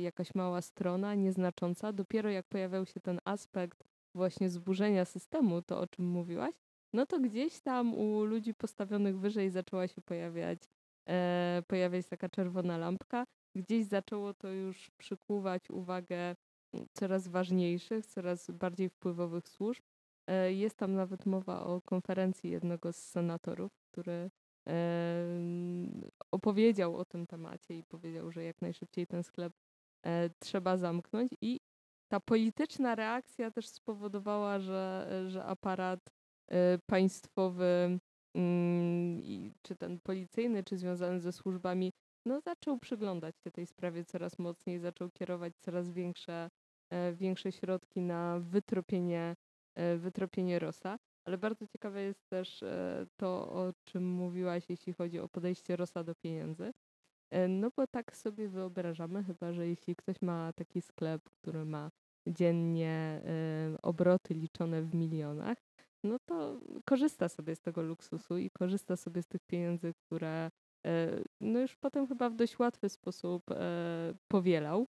jakaś 0.02 0.36
mała 0.36 0.62
strona, 0.62 1.16
nieznacząca. 1.16 1.94
Dopiero 1.94 2.30
jak 2.30 2.48
pojawiał 2.48 2.86
się 2.86 3.00
ten 3.00 3.20
aspekt 3.26 3.84
właśnie 4.16 4.50
zburzenia 4.50 5.06
systemu, 5.06 5.62
to 5.62 5.80
o 5.80 5.88
czym 5.88 6.06
mówiłaś, 6.06 6.56
no 6.94 7.06
to 7.06 7.20
gdzieś 7.20 7.60
tam 7.60 7.94
u 7.94 8.24
ludzi 8.24 8.54
postawionych 8.54 9.20
wyżej 9.20 9.50
zaczęła 9.50 9.88
się 9.88 10.02
pojawiać, 10.02 10.60
e, 11.10 11.64
pojawiać 11.68 12.08
taka 12.08 12.30
czerwona 12.30 12.78
lampka. 12.78 13.26
Gdzieś 13.56 13.86
zaczęło 13.86 14.34
to 14.34 14.48
już 14.48 14.92
przykuwać 14.98 15.70
uwagę 15.70 16.36
coraz 16.94 17.28
ważniejszych, 17.28 18.06
coraz 18.06 18.52
bardziej 18.52 18.90
wpływowych 18.90 19.48
służb. 19.48 19.84
E, 20.28 20.54
jest 20.54 20.78
tam 20.78 20.94
nawet 20.94 21.26
mowa 21.26 21.64
o 21.66 21.82
konferencji 21.82 22.50
jednego 22.50 22.94
z 22.94 22.98
senatorów, 22.98 23.72
który 23.92 24.32
opowiedział 26.32 26.98
o 26.98 27.06
tym 27.06 27.28
temacie 27.28 27.78
i 27.78 27.84
powiedział, 27.84 28.32
że 28.32 28.44
jak 28.44 28.62
najszybciej 28.62 29.08
ten 29.08 29.24
sklep 29.24 29.54
e, 30.06 30.30
trzeba 30.40 30.78
zamknąć 30.78 31.32
i 31.42 31.60
ta 32.12 32.20
polityczna 32.20 32.96
reakcja 32.96 33.52
też 33.52 33.68
spowodowała, 33.68 34.60
że, 34.60 35.10
że 35.28 35.46
aparat 35.46 36.00
y, 36.10 36.56
państwowy, 36.86 38.00
mm, 38.36 39.22
czy 39.62 39.76
ten 39.76 40.00
policyjny, 40.00 40.64
czy 40.64 40.78
związany 40.78 41.20
ze 41.20 41.32
służbami, 41.32 41.92
no 42.26 42.42
zaczął 42.42 42.80
przyglądać 42.80 43.40
się 43.40 43.52
tej 43.52 43.66
sprawie 43.66 44.06
coraz 44.06 44.40
mocniej, 44.40 44.80
zaczął 44.80 45.10
kierować 45.10 45.54
coraz 45.58 45.92
większe, 45.92 46.50
e, 46.90 47.14
większe 47.14 47.52
środki 47.52 48.02
na 48.02 48.40
wytropienie, 48.40 49.36
e, 49.76 49.98
wytropienie 49.98 50.60
Rosa. 50.60 50.98
Ale 51.28 51.38
bardzo 51.38 51.68
ciekawe 51.68 52.02
jest 52.02 52.30
też 52.30 52.64
e, 52.64 53.06
to, 53.20 53.52
o 53.52 53.74
czym 53.88 54.10
mówiłaś, 54.10 54.70
jeśli 54.70 54.94
chodzi 54.94 55.20
o 55.20 55.30
podejście 55.30 55.76
Rosa 55.76 56.04
do 56.04 56.16
pieniędzy. 56.16 56.72
No 57.50 57.70
bo 57.78 57.88
tak 57.88 58.18
sobie 58.18 58.50
wyobrażamy, 58.50 59.24
chyba 59.24 59.54
że 59.54 59.68
jeśli 59.68 59.96
ktoś 59.96 60.22
ma 60.22 60.54
taki 60.54 60.82
sklep, 60.82 61.22
który 61.30 61.66
ma 61.66 61.92
dziennie 62.28 63.22
y, 63.76 63.82
obroty 63.82 64.34
liczone 64.34 64.82
w 64.82 64.96
milionach, 64.96 65.58
no 66.04 66.18
to 66.26 66.60
korzysta 66.86 67.30
sobie 67.30 67.56
z 67.56 67.62
tego 67.62 67.82
luksusu 67.82 68.38
i 68.38 68.50
korzysta 68.50 68.96
sobie 68.96 69.22
z 69.22 69.28
tych 69.28 69.42
pieniędzy, 69.44 69.94
które 69.94 70.50
no 71.42 71.60
już 71.60 71.76
potem 71.76 72.08
chyba 72.08 72.30
w 72.30 72.36
dość 72.36 72.60
łatwy 72.60 72.90
sposób 72.90 73.44
powielał. 74.28 74.88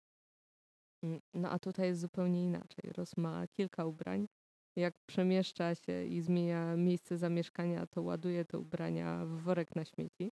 Mm, 1.05 1.21
no 1.35 1.51
a 1.51 1.59
tutaj 1.59 1.87
jest 1.87 2.01
zupełnie 2.01 2.45
inaczej. 2.45 2.92
Roz 2.97 3.16
ma 3.16 3.47
kilka 3.47 3.87
ubrań. 3.87 4.27
Jak 4.76 4.94
przemieszcza 5.06 5.74
się 5.74 6.04
i 6.04 6.20
zmienia 6.20 6.76
miejsce 6.76 7.18
zamieszkania, 7.18 7.87
to 7.87 8.02
ładuje 8.02 8.44
te 8.44 8.58
ubrania 8.58 9.26
w 9.26 9.40
worek 9.40 9.76
na 9.76 9.85
śmieci. 9.85 10.32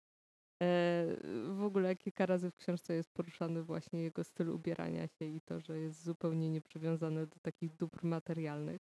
E, 0.62 1.06
w 1.50 1.62
ogóle 1.62 1.96
kilka 1.96 2.26
razy 2.26 2.50
w 2.50 2.56
książce 2.56 2.94
jest 2.94 3.10
poruszany 3.12 3.62
właśnie 3.62 4.02
jego 4.02 4.24
styl 4.24 4.50
ubierania 4.50 5.06
się 5.06 5.24
i 5.24 5.40
to, 5.40 5.60
że 5.60 5.78
jest 5.78 6.04
zupełnie 6.04 6.50
nieprzywiązany 6.50 7.26
do 7.26 7.36
takich 7.42 7.76
dóbr 7.76 8.04
materialnych. 8.04 8.80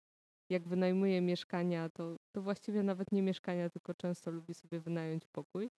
Jak 0.49 0.67
wynajmuje 0.67 1.21
mieszkania, 1.21 1.89
to, 1.89 2.15
to 2.35 2.41
właściwie 2.41 2.83
nawet 2.83 3.11
nie 3.11 3.21
mieszkania, 3.21 3.69
tylko 3.69 3.93
często 3.93 4.31
lubi 4.31 4.53
sobie 4.53 4.79
wynająć 4.79 5.25
pokój. 5.25 5.69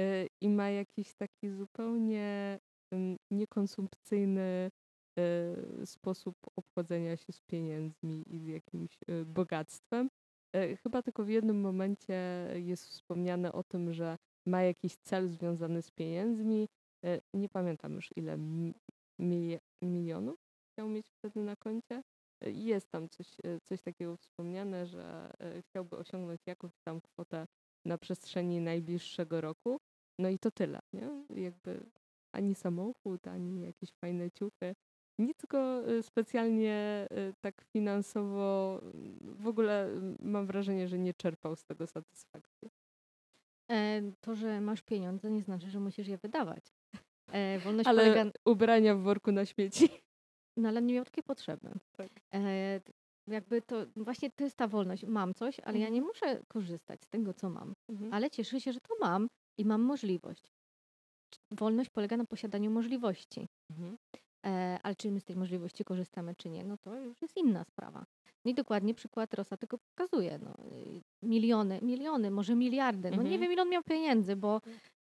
E, 0.00 0.26
I 0.40 0.48
ma 0.48 0.70
jakiś 0.70 1.14
taki 1.14 1.50
zupełnie 1.50 2.58
niekonsumpcyjny 3.30 4.40
e, 4.40 4.70
sposób 5.84 6.36
obchodzenia 6.56 7.16
się 7.16 7.32
z 7.32 7.40
pieniędzmi 7.40 8.34
i 8.34 8.38
z 8.38 8.46
jakimś 8.46 8.98
bogactwem. 9.26 10.10
Chyba 10.82 11.02
tylko 11.02 11.24
w 11.24 11.28
jednym 11.28 11.60
momencie 11.60 12.48
jest 12.54 12.84
wspomniane 12.84 13.52
o 13.52 13.62
tym, 13.62 13.92
że 13.92 14.18
ma 14.46 14.62
jakiś 14.62 14.96
cel 14.96 15.28
związany 15.28 15.82
z 15.82 15.90
pieniędzmi. 15.90 16.68
E, 17.04 17.20
nie 17.34 17.48
pamiętam 17.48 17.94
już 17.94 18.10
ile 18.16 18.38
milionów 19.82 20.38
chciał 20.72 20.88
mieć 20.88 21.06
wtedy 21.10 21.42
na 21.42 21.56
koncie. 21.56 22.02
E, 22.40 22.50
jest 22.50 22.90
tam 22.90 23.08
coś, 23.08 23.36
e, 23.44 23.60
coś 23.60 23.82
takiego 23.82 24.16
wspomniane, 24.16 24.86
że 24.86 25.32
chciałby 25.68 25.96
osiągnąć 25.96 26.40
jakąś 26.46 26.72
tam 26.84 27.00
kwotę 27.00 27.46
na 27.84 27.98
przestrzeni 27.98 28.60
najbliższego 28.60 29.40
roku. 29.40 29.80
No 30.18 30.28
i 30.28 30.38
to 30.38 30.50
tyle, 30.50 30.80
nie? 30.92 31.24
Jakby 31.30 31.90
ani 32.32 32.54
samochód, 32.54 33.28
ani 33.28 33.60
jakieś 33.62 33.92
fajne 33.92 34.30
ciuchy. 34.30 34.74
Nic 35.18 35.46
go 35.48 35.82
specjalnie 36.02 37.08
tak 37.40 37.64
finansowo, 37.72 38.80
w 39.22 39.46
ogóle 39.46 39.90
mam 40.20 40.46
wrażenie, 40.46 40.88
że 40.88 40.98
nie 40.98 41.14
czerpał 41.14 41.56
z 41.56 41.64
tego 41.64 41.86
satysfakcji. 41.86 42.70
E, 43.70 44.02
to, 44.20 44.34
że 44.34 44.60
masz 44.60 44.82
pieniądze, 44.82 45.30
nie 45.30 45.42
znaczy, 45.42 45.70
że 45.70 45.80
musisz 45.80 46.08
je 46.08 46.18
wydawać. 46.18 46.64
E, 47.32 47.58
wolność 47.58 47.88
ale 47.88 48.02
polega... 48.02 48.30
ubrania 48.46 48.94
w 48.94 49.00
worku 49.00 49.32
na 49.32 49.46
śmieci. 49.46 49.88
No 50.56 50.68
ale 50.68 50.82
nie 50.82 50.94
miał 50.94 51.04
takiej 51.04 51.22
potrzeby. 51.22 51.70
Tak. 51.96 52.08
E, 52.34 52.80
jakby 53.26 53.62
to, 53.62 53.86
właśnie 53.96 54.30
to 54.30 54.44
jest 54.44 54.56
ta 54.56 54.68
wolność. 54.68 55.04
Mam 55.04 55.34
coś, 55.34 55.60
ale 55.60 55.74
mhm. 55.74 55.84
ja 55.84 55.88
nie 55.88 56.02
muszę 56.02 56.40
korzystać 56.48 57.04
z 57.04 57.08
tego, 57.08 57.34
co 57.34 57.50
mam. 57.50 57.72
Mhm. 57.88 58.12
Ale 58.12 58.30
cieszę 58.30 58.60
się, 58.60 58.72
że 58.72 58.80
to 58.80 58.94
mam 59.00 59.28
i 59.58 59.64
mam 59.64 59.82
możliwość. 59.82 60.52
Wolność 61.50 61.90
polega 61.90 62.16
na 62.16 62.24
posiadaniu 62.24 62.70
możliwości. 62.70 63.46
Mhm. 63.70 63.96
E, 64.46 64.78
ale 64.82 64.94
czy 64.96 65.10
my 65.10 65.20
z 65.20 65.24
tej 65.24 65.36
możliwości 65.36 65.84
korzystamy, 65.84 66.34
czy 66.34 66.50
nie, 66.50 66.64
no 66.64 66.78
to 66.78 66.96
już 66.96 67.22
jest 67.22 67.36
inna 67.36 67.64
sprawa. 67.64 68.04
No 68.44 68.50
i 68.50 68.54
dokładnie 68.54 68.94
przykład 68.94 69.34
Rosa 69.34 69.56
tego 69.56 69.78
pokazuje. 69.78 70.38
No, 70.42 70.54
miliony, 71.22 71.78
miliony, 71.82 72.30
może 72.30 72.54
miliardy. 72.54 73.10
No 73.10 73.16
mhm. 73.16 73.30
nie 73.30 73.38
wiem, 73.38 73.52
ile 73.52 73.62
on 73.62 73.68
miał 73.68 73.82
pieniędzy, 73.82 74.36
bo 74.36 74.60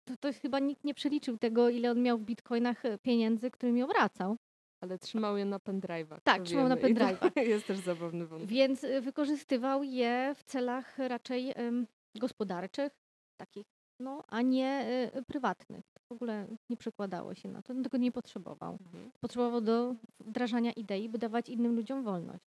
to, 0.05 0.17
to 0.17 0.33
chyba 0.43 0.59
nikt 0.59 0.85
nie 0.85 0.95
przeliczył 0.95 1.39
tego, 1.39 1.69
ile 1.69 1.91
on 1.91 2.03
miał 2.03 2.19
w 2.19 2.25
bitcoinach 2.25 2.85
e, 2.85 2.99
pieniędzy, 2.99 3.51
którymi 3.51 3.83
obracał. 3.83 4.37
Ale 4.81 4.99
trzymał 4.99 5.37
je 5.37 5.45
na 5.45 5.59
pendrive'ach. 5.59 6.21
Tak, 6.25 6.43
trzymał 6.43 6.69
na 6.69 6.77
pendrive'ach. 6.77 7.31
jest 7.49 7.67
też 7.67 7.79
zabawny 7.79 8.27
wątek. 8.27 8.49
Więc 8.49 8.85
e, 8.85 9.01
wykorzystywał 9.01 9.83
je 9.83 10.35
w 10.37 10.43
celach 10.45 10.99
raczej 10.99 11.55
um, 11.57 11.87
gospodarczych, 12.15 12.93
takich, 13.37 13.67
no, 14.01 14.25
a 14.29 14.43
nie 14.43 14.87
y, 15.17 15.23
prywatnych. 15.23 15.92
W 16.13 16.15
ogóle 16.15 16.47
nie 16.71 16.77
przekładało 16.77 17.35
się 17.35 17.49
na 17.49 17.63
to. 17.63 17.73
On 17.73 17.83
tego 17.83 17.97
nie 17.99 18.13
potrzebował. 18.13 18.73
Mhm. 18.73 19.11
Potrzebował 19.21 19.61
do 19.61 19.95
wdrażania 20.21 20.73
idei, 20.73 21.09
by 21.09 21.19
dawać 21.19 21.49
innym 21.49 21.77
ludziom 21.77 22.05
wolność. 22.05 22.45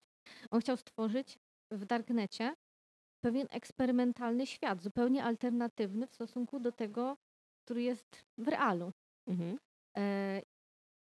On 0.50 0.61
chciał 0.61 0.77
stworzyć 0.77 1.38
w 1.70 1.85
Darknecie 1.85 2.55
pewien 3.24 3.46
eksperymentalny 3.50 4.46
świat, 4.46 4.83
zupełnie 4.83 5.24
alternatywny 5.24 6.07
w 6.07 6.14
stosunku 6.14 6.61
do 6.61 6.72
tego, 6.72 7.16
który 7.64 7.83
jest 7.83 8.24
w 8.38 8.48
realu. 8.48 8.92
Mhm. 9.27 9.59
E, 9.96 10.42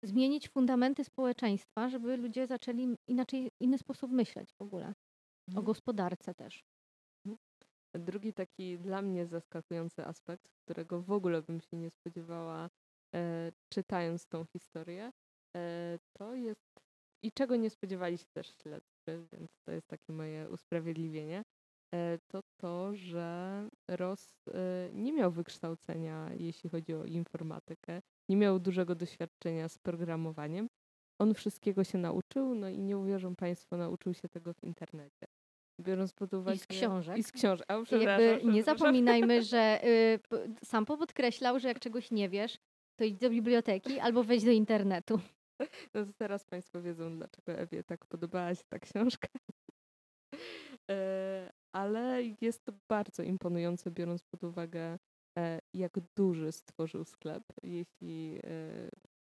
zmienić 0.03 0.49
fundamenty 0.49 1.03
społeczeństwa, 1.03 1.89
żeby 1.89 2.17
ludzie 2.17 2.47
zaczęli 2.47 2.95
inaczej, 3.07 3.51
inny 3.59 3.77
sposób 3.77 4.11
myśleć 4.11 4.53
w 4.53 4.61
ogóle. 4.61 4.85
Mhm. 4.85 5.57
O 5.57 5.61
gospodarce 5.61 6.33
też. 6.33 6.63
Drugi 7.99 8.33
taki 8.33 8.79
dla 8.79 9.01
mnie 9.01 9.25
zaskakujący 9.25 10.05
aspekt, 10.05 10.49
którego 10.65 11.01
w 11.01 11.11
ogóle 11.11 11.41
bym 11.41 11.61
się 11.61 11.77
nie 11.77 11.89
spodziewała 11.89 12.69
e, 13.15 13.51
czytając 13.73 14.27
tą 14.27 14.45
historię, 14.45 15.11
e, 15.57 15.99
to 16.17 16.35
jest 16.35 16.71
i 17.23 17.31
czego 17.31 17.55
nie 17.55 17.69
spodziewali 17.69 18.17
się 18.17 18.25
też 18.33 18.47
śledczy, 18.47 19.27
więc 19.33 19.59
to 19.65 19.71
jest 19.71 19.87
takie 19.87 20.13
moje 20.13 20.49
usprawiedliwienie, 20.49 21.43
e, 21.93 22.17
to 22.27 22.39
to, 22.61 22.95
że 22.95 23.69
Ross 23.89 24.47
e, 24.47 24.89
nie 24.93 25.13
miał 25.13 25.31
wykształcenia, 25.31 26.29
jeśli 26.33 26.69
chodzi 26.69 26.93
o 26.93 27.05
informatykę, 27.05 28.01
nie 28.29 28.37
miał 28.37 28.59
dużego 28.59 28.95
doświadczenia 28.95 29.69
z 29.69 29.77
programowaniem. 29.77 30.67
On 31.19 31.33
wszystkiego 31.33 31.83
się 31.83 31.97
nauczył, 31.97 32.55
no 32.55 32.69
i 32.69 32.79
nie 32.79 32.97
uwierzą 32.97 33.35
Państwo, 33.35 33.77
nauczył 33.77 34.13
się 34.13 34.29
tego 34.29 34.53
w 34.53 34.63
internecie. 34.63 35.27
Biorąc 35.81 36.13
pod 36.13 36.33
uwagę. 36.33 36.55
I 36.55 36.59
z 36.59 36.67
książek. 36.67 37.17
I 37.17 37.23
z 37.23 37.31
książek. 37.31 37.67
A, 37.69 37.95
Jakby 37.95 38.41
nie 38.51 38.63
zapominajmy, 38.63 39.41
że 39.51 39.85
y, 39.85 40.19
sam 40.63 40.85
podkreślał, 40.85 41.59
że 41.59 41.67
jak 41.67 41.79
czegoś 41.79 42.11
nie 42.11 42.29
wiesz, 42.29 42.57
to 42.95 43.03
idź 43.03 43.17
do 43.17 43.29
biblioteki 43.29 43.99
albo 43.99 44.23
wejdź 44.23 44.43
do 44.45 44.51
internetu. 44.51 45.19
No 45.93 46.05
to 46.05 46.13
teraz 46.17 46.45
Państwo 46.45 46.81
wiedzą, 46.81 47.15
dlaczego 47.15 47.51
Ewie 47.51 47.83
tak 47.83 48.05
podobała 48.05 48.55
się 48.55 48.63
ta 48.69 48.79
książka. 48.79 49.27
E, 50.91 51.51
ale 51.75 52.23
jest 52.41 52.63
to 52.63 52.73
bardzo 52.89 53.23
imponujące, 53.23 53.91
biorąc 53.91 54.23
pod 54.23 54.43
uwagę 54.43 54.99
e, 55.37 55.61
jak 55.73 55.99
duży 56.15 56.51
stworzył 56.51 57.03
sklep. 57.03 57.43
Jeśli 57.63 58.39
e, 58.43 58.89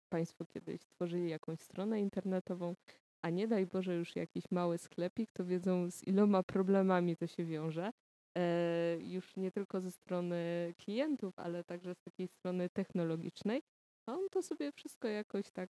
Państwo 0.10 0.46
kiedyś 0.46 0.86
tworzyli 0.86 1.30
jakąś 1.30 1.60
stronę 1.60 2.02
internetową, 2.02 2.76
a 3.22 3.30
nie 3.30 3.48
daj 3.48 3.66
Boże 3.66 3.96
już 3.96 4.16
jakiś 4.16 4.52
mały 4.52 4.78
sklepik, 4.78 5.32
to 5.32 5.46
wiedzą 5.46 5.92
z 5.92 6.08
iloma 6.08 6.44
problemami 6.44 7.18
to 7.18 7.28
się 7.28 7.46
wiąże. 7.46 7.92
E, 8.38 8.98
już 9.02 9.36
nie 9.38 9.52
tylko 9.52 9.82
ze 9.82 9.92
strony 9.92 10.74
klientów, 10.78 11.40
ale 11.40 11.64
także 11.64 11.96
z 11.96 12.02
takiej 12.02 12.28
strony 12.28 12.70
technologicznej. 12.70 13.62
A 14.10 14.14
on 14.14 14.30
to 14.32 14.42
sobie 14.42 14.72
wszystko 14.72 15.08
jakoś 15.08 15.52
tak 15.52 15.70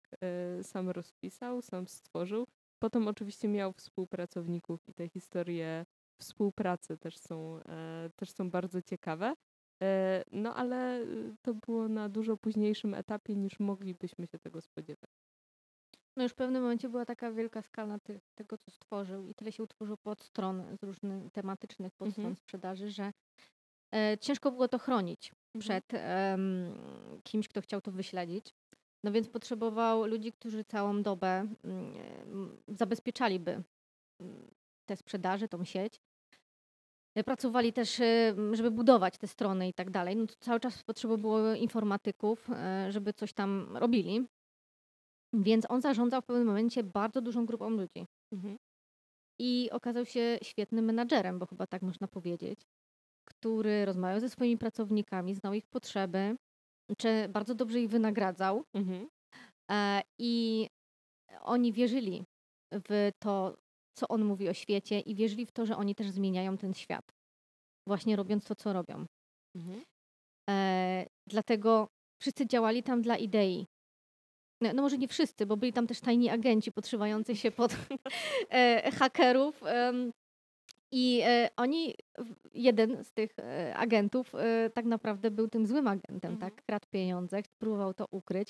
sam 0.61 0.89
rozpisał, 0.89 1.61
sam 1.61 1.87
stworzył. 1.87 2.47
Potem 2.79 3.07
oczywiście 3.07 3.47
miał 3.47 3.73
współpracowników 3.73 4.79
i 4.87 4.93
te 4.93 5.09
historie 5.09 5.85
współpracy 6.21 6.97
też 6.97 7.17
są, 7.17 7.59
e, 7.63 8.09
też 8.15 8.31
są 8.31 8.49
bardzo 8.49 8.81
ciekawe. 8.81 9.33
E, 9.83 10.23
no 10.31 10.55
ale 10.55 11.01
y, 11.01 11.35
to 11.41 11.53
było 11.53 11.87
na 11.87 12.09
dużo 12.09 12.37
późniejszym 12.37 12.93
etapie 12.93 13.35
niż 13.35 13.59
moglibyśmy 13.59 14.27
się 14.27 14.39
tego 14.39 14.61
spodziewać. 14.61 15.20
No 16.17 16.23
już 16.23 16.31
w 16.31 16.35
pewnym 16.35 16.61
momencie 16.61 16.89
była 16.89 17.05
taka 17.05 17.31
wielka 17.31 17.61
skala 17.61 17.99
ty, 17.99 18.21
tego, 18.35 18.57
co 18.57 18.71
stworzył 18.71 19.27
i 19.27 19.35
tyle 19.35 19.51
się 19.51 19.63
utworzyło 19.63 19.97
podstron 19.97 20.77
z 20.77 20.83
różnych 20.83 21.31
tematycznych 21.31 21.93
podstron 21.93 22.25
mhm. 22.25 22.35
sprzedaży, 22.35 22.89
że 22.89 23.11
e, 23.95 24.17
ciężko 24.17 24.51
było 24.51 24.67
to 24.67 24.79
chronić 24.79 25.33
mhm. 25.55 25.59
przed 25.59 26.01
kimś, 27.23 27.47
kto 27.47 27.61
chciał 27.61 27.81
to 27.81 27.91
wyśledzić. 27.91 28.53
No 29.03 29.11
więc 29.11 29.29
potrzebował 29.29 30.05
ludzi, 30.05 30.31
którzy 30.31 30.63
całą 30.63 31.03
dobę 31.03 31.47
mm, 31.63 32.57
zabezpieczaliby 32.67 33.63
mm, 34.19 34.51
te 34.85 34.95
sprzedaże, 34.95 35.47
tą 35.47 35.63
sieć. 35.63 36.01
E, 37.15 37.23
pracowali 37.23 37.73
też, 37.73 37.99
e, 37.99 38.35
żeby 38.53 38.71
budować 38.71 39.17
te 39.17 39.27
strony 39.27 39.67
i 39.67 39.73
tak 39.73 39.89
dalej. 39.89 40.15
No 40.15 40.25
cały 40.39 40.59
czas 40.59 40.83
potrzeba 40.83 41.17
było 41.17 41.53
informatyków, 41.53 42.49
e, 42.49 42.91
żeby 42.91 43.13
coś 43.13 43.33
tam 43.33 43.77
robili. 43.77 44.27
Więc 45.33 45.65
on 45.71 45.81
zarządzał 45.81 46.21
w 46.21 46.25
pewnym 46.25 46.47
momencie 46.47 46.83
bardzo 46.83 47.21
dużą 47.21 47.45
grupą 47.45 47.69
ludzi. 47.69 48.05
Mhm. 48.33 48.57
I 49.39 49.69
okazał 49.71 50.05
się 50.05 50.39
świetnym 50.43 50.85
menadżerem, 50.85 51.39
bo 51.39 51.45
chyba 51.45 51.67
tak 51.67 51.81
można 51.81 52.07
powiedzieć, 52.07 52.59
który 53.27 53.85
rozmawiał 53.85 54.19
ze 54.19 54.29
swoimi 54.29 54.57
pracownikami, 54.57 55.35
znał 55.35 55.53
ich 55.53 55.65
potrzeby, 55.67 56.35
czy 56.97 57.29
bardzo 57.29 57.55
dobrze 57.55 57.81
ich 57.81 57.89
wynagradzał. 57.89 58.63
Mhm. 58.73 59.07
I 60.19 60.67
oni 61.41 61.73
wierzyli 61.73 62.23
w 62.73 63.11
to, 63.19 63.57
co 63.97 64.07
on 64.07 64.25
mówi 64.25 64.49
o 64.49 64.53
świecie 64.53 64.99
i 64.99 65.15
wierzyli 65.15 65.45
w 65.45 65.51
to, 65.51 65.65
że 65.65 65.77
oni 65.77 65.95
też 65.95 66.09
zmieniają 66.09 66.57
ten 66.57 66.73
świat. 66.73 67.05
Właśnie 67.87 68.15
robiąc 68.15 68.45
to, 68.45 68.55
co 68.55 68.73
robią. 68.73 69.05
Mhm. 69.55 69.83
E, 70.49 71.05
dlatego 71.27 71.87
wszyscy 72.21 72.47
działali 72.47 72.83
tam 72.83 73.01
dla 73.01 73.17
idei. 73.17 73.67
No, 74.61 74.73
no, 74.73 74.81
może 74.81 74.97
nie 74.97 75.07
wszyscy, 75.07 75.45
bo 75.45 75.57
byli 75.57 75.73
tam 75.73 75.87
też 75.87 75.99
tajni 75.99 76.29
agenci 76.29 76.71
podszywający 76.71 77.35
się 77.35 77.51
pod 77.51 77.75
e, 78.49 78.91
hakerów. 78.91 79.63
E, 79.63 79.93
I 80.91 81.23
oni, 81.57 81.95
jeden 82.53 83.03
z 83.03 83.11
tych 83.11 83.39
e, 83.39 83.75
agentów 83.75 84.35
e, 84.35 84.69
tak 84.69 84.85
naprawdę 84.85 85.31
był 85.31 85.47
tym 85.47 85.67
złym 85.67 85.87
agentem, 85.87 86.33
mhm. 86.33 86.39
tak? 86.39 86.65
Kradł 86.65 86.87
pieniądze, 86.91 87.41
próbował 87.59 87.93
to 87.93 88.05
ukryć, 88.11 88.49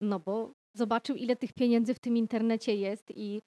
no 0.00 0.20
bo 0.20 0.52
zobaczył, 0.74 1.16
ile 1.16 1.36
tych 1.36 1.52
pieniędzy 1.52 1.94
w 1.94 1.98
tym 1.98 2.16
internecie 2.16 2.76
jest 2.76 3.10
i 3.10 3.42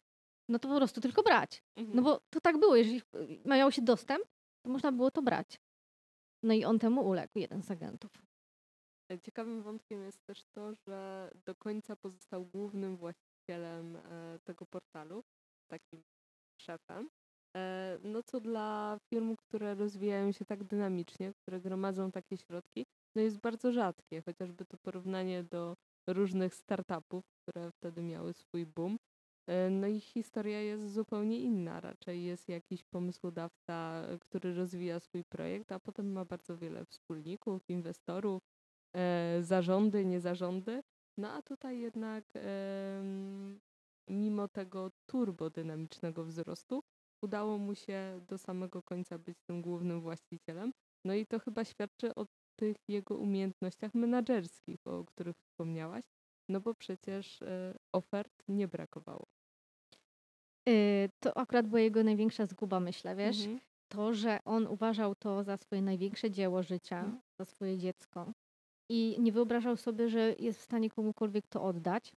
no 0.49 0.59
to 0.59 0.67
po 0.67 0.75
prostu 0.75 1.01
tylko 1.01 1.23
brać. 1.23 1.63
Mhm. 1.75 1.95
No 1.95 2.01
bo 2.01 2.21
to 2.29 2.41
tak 2.41 2.59
było, 2.59 2.75
jeżeli 2.75 3.01
miał 3.45 3.71
się 3.71 3.81
dostęp, 3.81 4.23
to 4.65 4.69
można 4.69 4.91
było 4.91 5.11
to 5.11 5.21
brać. 5.21 5.59
No 6.43 6.53
i 6.53 6.65
on 6.65 6.79
temu 6.79 7.07
uległ, 7.07 7.39
jeden 7.39 7.63
z 7.63 7.71
agentów. 7.71 8.26
Ciekawym 9.21 9.63
wątkiem 9.63 10.03
jest 10.03 10.25
też 10.25 10.45
to, 10.45 10.73
że 10.87 11.31
do 11.45 11.55
końca 11.55 11.95
pozostał 11.95 12.45
głównym 12.45 12.97
właścicielem 12.97 13.95
e, 13.95 14.39
tego 14.43 14.65
portalu, 14.65 15.23
takim 15.67 16.03
szefem. 16.61 17.09
E, 17.57 17.97
no 18.03 18.23
co 18.23 18.39
dla 18.39 18.97
firm, 19.09 19.35
które 19.35 19.75
rozwijają 19.75 20.31
się 20.31 20.45
tak 20.45 20.63
dynamicznie, 20.63 21.33
które 21.33 21.61
gromadzą 21.61 22.11
takie 22.11 22.37
środki, 22.37 22.85
no 23.15 23.21
jest 23.21 23.39
bardzo 23.39 23.71
rzadkie, 23.71 24.21
chociażby 24.21 24.65
to 24.65 24.77
porównanie 24.77 25.43
do 25.43 25.75
różnych 26.07 26.55
startupów, 26.55 27.23
które 27.41 27.71
wtedy 27.71 28.01
miały 28.01 28.33
swój 28.33 28.65
boom, 28.65 28.97
E, 29.47 29.69
no 29.69 29.87
i 29.87 29.99
historia 29.99 30.61
jest 30.61 30.93
zupełnie 30.93 31.39
inna. 31.39 31.81
Raczej 31.81 32.23
jest 32.23 32.49
jakiś 32.49 32.83
pomysłodawca, 32.83 34.03
który 34.19 34.53
rozwija 34.53 34.99
swój 34.99 35.23
projekt, 35.23 35.71
a 35.71 35.79
potem 35.79 36.11
ma 36.11 36.25
bardzo 36.25 36.57
wiele 36.57 36.85
wspólników, 36.85 37.69
inwestorów, 37.69 38.41
zarządy, 39.41 40.05
niezarządy. 40.05 40.83
No 41.17 41.31
a 41.31 41.41
tutaj 41.41 41.79
jednak 41.79 42.23
e, 42.35 43.03
mimo 44.09 44.47
tego 44.47 44.91
turbodynamicznego 45.09 46.23
wzrostu 46.23 46.83
udało 47.23 47.57
mu 47.57 47.75
się 47.75 48.21
do 48.27 48.37
samego 48.37 48.83
końca 48.83 49.17
być 49.17 49.37
tym 49.47 49.61
głównym 49.61 50.01
właścicielem. 50.01 50.71
No 51.05 51.13
i 51.13 51.25
to 51.25 51.39
chyba 51.39 51.65
świadczy 51.65 52.15
o 52.15 52.25
tych 52.59 52.77
jego 52.89 53.15
umiejętnościach 53.15 53.93
menedżerskich, 53.93 54.87
o 54.87 55.05
których 55.05 55.35
wspomniałaś, 55.35 56.05
no 56.49 56.61
bo 56.61 56.75
przecież 56.75 57.41
e, 57.41 57.75
ofert 57.95 58.43
nie 58.47 58.67
brakowało. 58.67 59.27
Y, 60.69 61.09
to 61.19 61.37
akurat 61.37 61.67
była 61.67 61.79
jego 61.79 62.03
największa 62.03 62.45
zguba, 62.45 62.79
myślę, 62.79 63.15
wiesz? 63.15 63.39
Mhm. 63.39 63.59
To, 63.91 64.13
że 64.13 64.39
on 64.45 64.67
uważał 64.67 65.15
to 65.15 65.43
za 65.43 65.57
swoje 65.57 65.81
największe 65.81 66.31
dzieło 66.31 66.63
życia, 66.63 66.99
mhm. 66.99 67.21
za 67.39 67.45
swoje 67.45 67.77
dziecko 67.77 68.33
i 68.89 69.15
nie 69.19 69.31
wyobrażał 69.31 69.77
sobie, 69.77 70.09
że 70.09 70.35
jest 70.39 70.59
w 70.59 70.63
stanie 70.63 70.89
komukolwiek 70.89 71.47
to 71.47 71.63
oddać. 71.63 72.13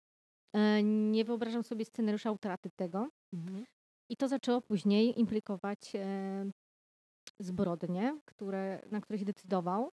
E, 0.54 0.84
nie 0.84 1.26
wyobrażał 1.26 1.64
sobie 1.64 1.86
scenariusza 1.86 2.32
utraty 2.32 2.70
tego. 2.76 3.10
Mhm. 3.34 3.66
I 4.10 4.18
to 4.18 4.28
zaczęło 4.28 4.62
później 4.62 5.20
implikować 5.20 5.96
e, 5.96 6.52
zbrodnie, 7.40 8.20
które, 8.26 8.82
na 8.92 9.02
które 9.02 9.20
się 9.20 9.26
decydował, 9.26 9.92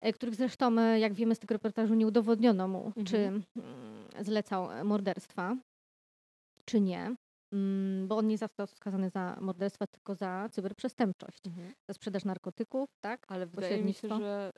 e, 0.00 0.12
których 0.12 0.34
zresztą, 0.34 0.74
jak 0.96 1.14
wiemy 1.14 1.34
z 1.34 1.38
tego 1.38 1.52
reportażu, 1.52 1.94
nie 1.94 2.06
udowodniono 2.06 2.68
mu, 2.68 2.92
czy 3.06 3.18
mm, 3.18 3.44
zlecał 4.20 4.84
morderstwa, 4.84 5.56
czy 6.64 6.80
nie. 6.80 7.16
Mm, 7.52 8.08
bo 8.08 8.16
on 8.16 8.26
nie 8.26 8.38
został 8.38 8.66
skazany 8.66 9.10
za 9.10 9.36
morderstwo, 9.40 9.86
tylko 9.86 10.14
za 10.14 10.48
cyberprzestępczość, 10.52 11.46
mhm. 11.46 11.72
za 11.88 11.94
sprzedaż 11.94 12.24
narkotyków, 12.24 12.90
tak? 13.00 13.26
Ale 13.28 13.46
wydaje 13.46 13.82
mi 13.82 13.94
się, 13.94 14.08
że, 14.08 14.52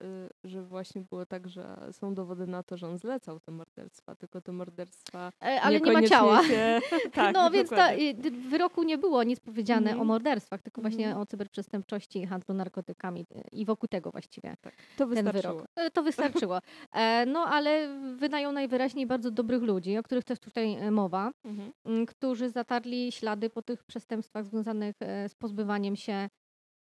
y, 0.45 0.49
że 0.49 0.63
właśnie 0.63 1.03
było 1.11 1.27
tak, 1.27 1.49
że 1.49 1.77
są 1.93 2.15
dowody 2.15 2.47
na 2.47 2.63
to, 2.63 2.77
że 2.77 2.89
on 2.89 2.99
zlecał 2.99 3.41
te 3.41 3.53
morderstwa, 3.53 4.15
tylko 4.15 4.41
te 4.41 4.53
morderstwa 4.53 5.33
e, 5.43 5.61
Ale 5.61 5.81
nie 5.81 5.93
ma 5.93 6.03
ciała. 6.03 6.45
Się... 6.45 6.81
tak, 7.13 7.35
no 7.35 7.51
więc 7.51 7.71
ta, 7.71 7.89
w 8.33 8.49
wyroku 8.51 8.83
nie 8.83 8.99
było 8.99 9.23
nic 9.23 9.41
powiedziane 9.41 9.91
mhm. 9.91 10.01
o 10.01 10.05
morderstwach, 10.05 10.63
tylko 10.63 10.81
właśnie 10.81 11.07
mhm. 11.07 11.23
o 11.23 11.27
cyberprzestępczości 11.27 12.19
i 12.19 12.27
handlu 12.27 12.55
narkotykami 12.55 13.27
i 13.53 13.65
wokół 13.65 13.89
tego 13.89 14.11
właściwie 14.11 14.55
tak. 14.61 14.75
to 14.97 15.07
wystarczyło. 15.07 15.63
E, 15.77 15.91
to 15.91 16.03
wystarczyło. 16.03 16.59
E, 16.93 17.27
no 17.27 17.41
ale 17.41 17.89
wydają 18.17 18.53
najwyraźniej 18.53 19.07
bardzo 19.07 19.31
dobrych 19.31 19.63
ludzi, 19.63 19.99
o 19.99 20.03
których 20.03 20.25
też 20.25 20.39
tutaj 20.39 20.91
mowa, 20.91 21.31
mhm. 21.45 22.07
którzy 22.07 22.51
zatarli 22.51 22.78
zatarli 22.79 23.13
ślady 23.13 23.51
po 23.51 23.63
tych 23.63 23.85
przestępstwach 23.85 24.47
związanych 24.47 24.95
e, 25.01 25.29
z 25.29 25.35
pozbywaniem 25.35 25.97
się 25.97 26.29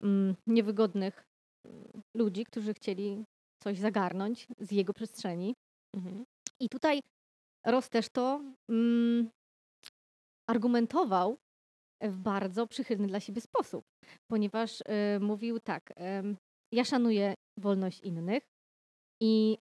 mm, 0.04 0.36
niewygodnych 0.48 1.26
mm, 1.66 2.02
ludzi, 2.18 2.46
którzy 2.46 2.74
chcieli 2.74 3.26
coś 3.64 3.80
zagarnąć 3.80 4.48
z 4.60 4.72
jego 4.72 4.94
przestrzeni. 4.94 5.56
Mhm. 5.96 6.26
I 6.60 6.70
tutaj 6.70 7.00
Ross 7.66 7.90
też 7.90 8.10
to 8.10 8.42
mm, 8.70 9.30
argumentował 10.50 11.38
w 12.02 12.18
bardzo 12.18 12.68
przychylny 12.68 13.08
dla 13.08 13.20
siebie 13.20 13.42
sposób, 13.42 13.86
ponieważ 14.32 14.82
y, 14.82 15.20
mówił 15.20 15.60
tak, 15.60 15.92
y, 15.92 16.36
ja 16.72 16.84
szanuję 16.84 17.34
wolność 17.60 18.00
innych 18.02 18.44
i 19.22 19.58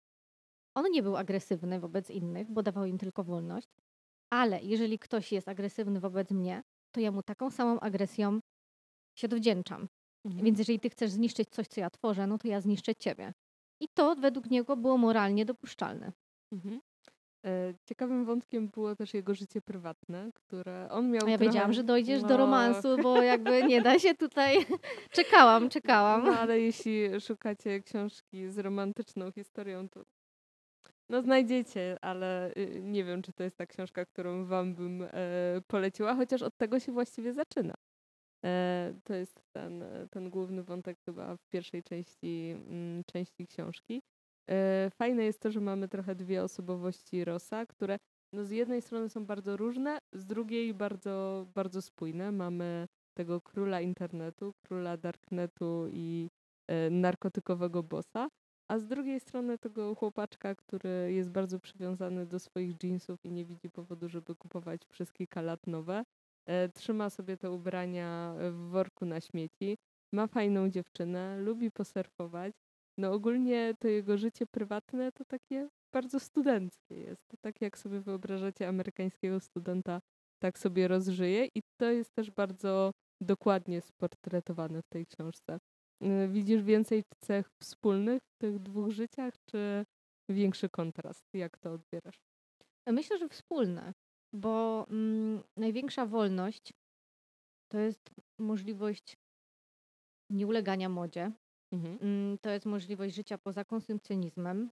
on 0.76 0.90
nie 0.90 1.02
był 1.02 1.16
agresywny 1.16 1.80
wobec 1.80 2.10
innych, 2.10 2.50
bo 2.50 2.62
dawał 2.62 2.84
im 2.84 2.98
tylko 2.98 3.24
wolność, 3.24 3.68
ale 4.32 4.62
jeżeli 4.62 4.98
ktoś 4.98 5.32
jest 5.32 5.48
agresywny 5.48 6.00
wobec 6.00 6.30
mnie, 6.30 6.62
to 6.94 7.00
ja 7.00 7.10
mu 7.10 7.22
taką 7.22 7.50
samą 7.50 7.80
agresją 7.80 8.40
się 9.18 9.28
dowdzięczam. 9.28 9.88
Mhm. 10.24 10.44
Więc 10.44 10.58
jeżeli 10.58 10.80
ty 10.80 10.90
chcesz 10.90 11.10
zniszczyć 11.10 11.48
coś, 11.48 11.66
co 11.66 11.80
ja 11.80 11.90
tworzę, 11.90 12.26
no 12.26 12.38
to 12.38 12.48
ja 12.48 12.60
zniszczę 12.60 12.94
ciebie. 12.94 13.32
I 13.80 13.88
to 13.88 14.16
według 14.16 14.50
niego 14.50 14.76
było 14.76 14.98
moralnie 14.98 15.44
dopuszczalne. 15.44 16.12
Mhm. 16.52 16.80
E, 17.46 17.74
ciekawym 17.88 18.24
wątkiem 18.24 18.68
było 18.68 18.96
też 18.96 19.14
jego 19.14 19.34
życie 19.34 19.60
prywatne, 19.62 20.30
które 20.34 20.88
on 20.90 21.10
miał. 21.10 21.26
A 21.26 21.30
ja 21.30 21.38
trochę... 21.38 21.52
wiedziałam, 21.52 21.72
że 21.72 21.84
dojdziesz 21.84 22.22
no... 22.22 22.28
do 22.28 22.36
romansu, 22.36 22.96
bo 23.02 23.22
jakby 23.22 23.62
nie 23.62 23.82
da 23.82 23.98
się 23.98 24.14
tutaj. 24.14 24.56
czekałam, 25.16 25.68
czekałam. 25.68 26.24
No 26.24 26.38
ale 26.38 26.60
jeśli 26.60 27.20
szukacie 27.20 27.80
książki 27.80 28.50
z 28.50 28.58
romantyczną 28.58 29.32
historią, 29.32 29.88
to 29.88 30.04
no 31.12 31.22
znajdziecie, 31.22 31.96
ale 32.00 32.52
y, 32.56 32.80
nie 32.82 33.04
wiem, 33.04 33.22
czy 33.22 33.32
to 33.32 33.42
jest 33.42 33.56
ta 33.56 33.66
książka, 33.66 34.04
którą 34.04 34.44
wam 34.44 34.74
bym 34.74 35.02
e, 35.02 35.08
poleciła, 35.66 36.14
chociaż 36.14 36.42
od 36.42 36.56
tego 36.56 36.80
się 36.80 36.92
właściwie 36.92 37.32
zaczyna. 37.32 37.74
E, 38.44 38.94
to 39.04 39.14
jest 39.14 39.42
ten, 39.52 39.84
ten 40.10 40.30
główny 40.30 40.62
wątek 40.62 40.98
chyba 41.04 41.36
w 41.36 41.48
pierwszej 41.48 41.82
części, 41.82 42.54
mm, 42.68 43.04
części 43.04 43.46
książki. 43.46 44.02
E, 44.50 44.90
fajne 44.90 45.24
jest 45.24 45.40
to, 45.40 45.50
że 45.50 45.60
mamy 45.60 45.88
trochę 45.88 46.14
dwie 46.14 46.42
osobowości 46.42 47.24
Rosa, 47.24 47.66
które 47.66 47.98
no 48.32 48.44
z 48.44 48.50
jednej 48.50 48.82
strony 48.82 49.08
są 49.08 49.26
bardzo 49.26 49.56
różne, 49.56 49.98
z 50.12 50.26
drugiej 50.26 50.74
bardzo, 50.74 51.46
bardzo 51.54 51.82
spójne. 51.82 52.32
Mamy 52.32 52.86
tego 53.14 53.40
króla 53.40 53.80
internetu, 53.80 54.52
króla 54.66 54.96
darknetu 54.96 55.88
i 55.90 56.28
narkotykowego 56.90 57.82
bossa, 57.82 58.28
a 58.72 58.78
z 58.78 58.86
drugiej 58.86 59.20
strony 59.20 59.58
tego 59.58 59.94
chłopaczka, 59.94 60.54
który 60.54 61.12
jest 61.12 61.30
bardzo 61.30 61.60
przywiązany 61.60 62.26
do 62.26 62.38
swoich 62.38 62.82
jeansów 62.82 63.24
i 63.24 63.32
nie 63.32 63.44
widzi 63.44 63.70
powodu, 63.70 64.08
żeby 64.08 64.34
kupować 64.34 64.86
przez 64.86 65.12
kilka 65.12 65.42
lat 65.42 65.66
nowe. 65.66 66.04
E, 66.46 66.68
trzyma 66.68 67.10
sobie 67.10 67.36
te 67.36 67.50
ubrania 67.50 68.34
w 68.50 68.68
worku 68.70 69.06
na 69.06 69.20
śmieci, 69.20 69.78
ma 70.12 70.26
fajną 70.26 70.70
dziewczynę, 70.70 71.38
lubi 71.38 71.70
posurfować. 71.70 72.54
No 72.98 73.12
ogólnie 73.12 73.74
to 73.78 73.88
jego 73.88 74.18
życie 74.18 74.46
prywatne 74.46 75.12
to 75.12 75.24
takie 75.24 75.68
bardzo 75.94 76.20
studenckie 76.20 76.94
jest. 76.94 77.22
To 77.28 77.36
tak 77.40 77.60
jak 77.60 77.78
sobie 77.78 78.00
wyobrażacie 78.00 78.68
amerykańskiego 78.68 79.40
studenta, 79.40 80.00
tak 80.42 80.58
sobie 80.58 80.88
rozżyje 80.88 81.48
i 81.54 81.62
to 81.80 81.90
jest 81.90 82.14
też 82.14 82.30
bardzo 82.30 82.92
dokładnie 83.20 83.80
sportretowane 83.80 84.82
w 84.82 84.88
tej 84.88 85.06
książce. 85.06 85.58
Y, 86.04 86.28
widzisz 86.28 86.62
więcej 86.62 87.04
cech 87.20 87.50
wspólnych 87.60 88.22
w 88.22 88.38
tych 88.38 88.58
dwóch 88.58 88.90
życiach, 88.90 89.34
czy 89.44 89.86
większy 90.28 90.68
kontrast? 90.68 91.24
Jak 91.34 91.58
to 91.58 91.72
odbierasz? 91.72 92.20
Myślę, 92.86 93.18
że 93.18 93.28
wspólne, 93.28 93.94
bo 94.32 94.86
mm, 94.90 95.42
największa 95.56 96.06
wolność 96.06 96.72
to 97.68 97.78
jest 97.78 98.10
możliwość 98.38 99.16
nieulegania 100.30 100.88
modzie. 100.88 101.32
Mhm. 101.72 101.98
Mm, 102.02 102.38
to 102.38 102.50
jest 102.50 102.66
możliwość 102.66 103.14
życia 103.14 103.38
poza 103.38 103.64
konsumpcjonizmem, 103.64 104.70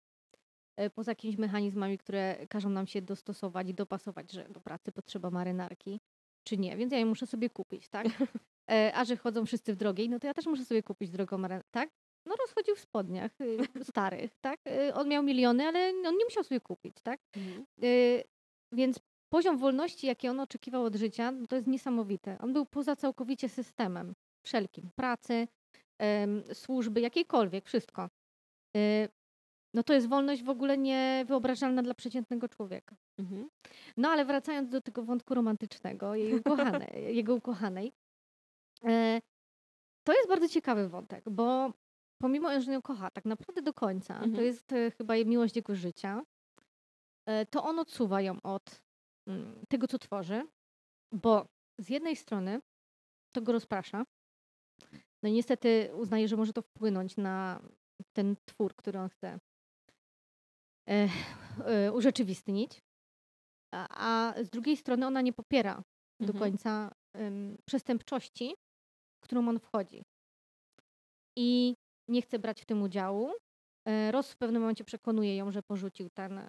e, 0.78 0.90
poza 0.90 1.12
jakimiś 1.12 1.38
mechanizmami, 1.38 1.98
które 1.98 2.48
każą 2.50 2.70
nam 2.70 2.88
się 2.88 3.02
dostosować 3.02 3.70
i 3.70 3.74
dopasować, 3.74 4.32
że 4.32 4.50
do 4.50 4.62
pracy 4.62 4.92
potrzeba 4.92 5.30
marynarki, 5.30 6.00
czy 6.44 6.58
nie, 6.58 6.78
więc 6.78 6.92
ja 6.92 7.00
je 7.00 7.06
muszę 7.06 7.28
sobie 7.28 7.50
kupić, 7.50 7.90
tak? 7.90 8.08
E, 8.72 8.92
a 8.96 9.06
że 9.06 9.18
chodzą 9.18 9.46
wszyscy 9.46 9.74
w 9.74 9.76
drogiej, 9.76 10.10
no 10.10 10.20
to 10.20 10.28
ja 10.28 10.34
też 10.34 10.46
muszę 10.46 10.66
sobie 10.66 10.84
kupić 10.84 11.12
drogą 11.12 11.42
tak? 11.72 11.90
No 12.26 12.36
rozchodził 12.36 12.76
w 12.76 12.80
spodniach 12.80 13.32
y, 13.42 13.58
starych, 13.90 14.32
tak? 14.42 14.60
Y, 14.68 14.94
on 14.94 15.10
miał 15.10 15.24
miliony, 15.24 15.64
ale 15.64 15.90
on 15.90 16.18
nie 16.18 16.26
musiał 16.26 16.44
sobie 16.44 16.62
kupić, 16.62 16.96
tak? 17.04 17.20
Mhm. 17.36 17.66
Y, 17.84 18.24
więc 18.72 19.00
poziom 19.30 19.58
wolności, 19.58 20.08
jaki 20.08 20.28
on 20.28 20.40
oczekiwał 20.40 20.84
od 20.84 20.96
życia, 20.96 21.32
no 21.32 21.48
to 21.48 21.56
jest 21.56 21.68
niesamowite. 21.68 22.38
On 22.40 22.54
był 22.54 22.66
poza 22.66 22.96
całkowicie 22.96 23.50
systemem 23.50 24.14
wszelkim. 24.46 24.90
Pracy, 24.96 25.48
służby, 26.54 27.02
jakiejkolwiek, 27.02 27.66
wszystko. 27.66 28.10
No 29.74 29.84
to 29.84 29.94
jest 29.94 30.10
wolność 30.10 30.44
w 30.44 30.50
ogóle 30.50 30.78
niewyobrażalna 30.78 31.84
dla 31.84 31.94
przeciętnego 31.94 32.50
człowieka. 32.50 32.96
Mhm. 33.20 33.50
No 33.98 34.10
ale 34.10 34.26
wracając 34.26 34.70
do 34.70 34.82
tego 34.82 35.04
wątku 35.04 35.34
romantycznego, 35.34 36.16
jej 36.16 36.36
ukochanej, 36.36 36.90
jego 37.16 37.36
ukochanej, 37.36 37.94
to 40.04 40.14
jest 40.14 40.30
bardzo 40.30 40.50
ciekawy 40.50 40.90
wątek, 40.90 41.30
bo 41.30 41.74
pomimo, 42.22 42.62
że 42.62 42.74
ją 42.74 42.82
kocha 42.82 43.12
tak 43.12 43.26
naprawdę 43.26 43.62
do 43.62 43.74
końca, 43.74 44.14
mhm. 44.14 44.36
to 44.36 44.42
jest 44.42 44.74
e, 44.74 44.92
chyba 44.92 45.14
miłość 45.16 45.56
jego 45.56 45.76
życia, 45.76 46.22
e, 47.26 47.46
to 47.46 47.64
on 47.64 47.80
odsuwa 47.80 48.22
ją 48.22 48.42
od 48.42 48.82
mm, 49.28 49.66
tego, 49.70 49.88
co 49.88 50.00
tworzy, 50.00 50.48
bo 51.12 51.48
z 51.80 51.90
jednej 51.90 52.16
strony 52.16 52.62
to 53.36 53.42
go 53.42 53.52
rozprasza, 53.52 54.06
no 55.24 55.30
i 55.30 55.32
niestety 55.34 55.92
uznaje, 55.94 56.28
że 56.28 56.38
może 56.38 56.54
to 56.54 56.62
wpłynąć 56.62 57.18
na 57.18 57.62
ten 58.14 58.36
twór, 58.46 58.76
który 58.76 59.00
on 59.00 59.10
chce 59.10 59.40
e, 60.90 61.10
e, 61.66 61.92
urzeczywistnić. 61.92 62.82
A, 63.74 64.34
z 64.44 64.50
drugiej 64.50 64.78
strony 64.78 65.08
ona 65.08 65.22
nie 65.22 65.34
popiera 65.34 65.84
mhm. 66.22 66.34
do 66.34 66.40
końca 66.40 66.92
przestępczości, 67.66 68.56
którą 69.26 69.50
on 69.50 69.60
wchodzi. 69.60 70.04
I 71.38 71.76
nie 72.10 72.22
chce 72.22 72.40
brać 72.40 72.62
w 72.62 72.66
tym 72.66 72.82
udziału. 72.82 73.32
E, 73.88 74.12
Ross 74.12 74.32
w 74.32 74.38
pewnym 74.38 74.62
momencie 74.62 74.84
przekonuje 74.84 75.36
ją, 75.36 75.52
że 75.52 75.64
porzucił 75.64 76.10
ten 76.10 76.40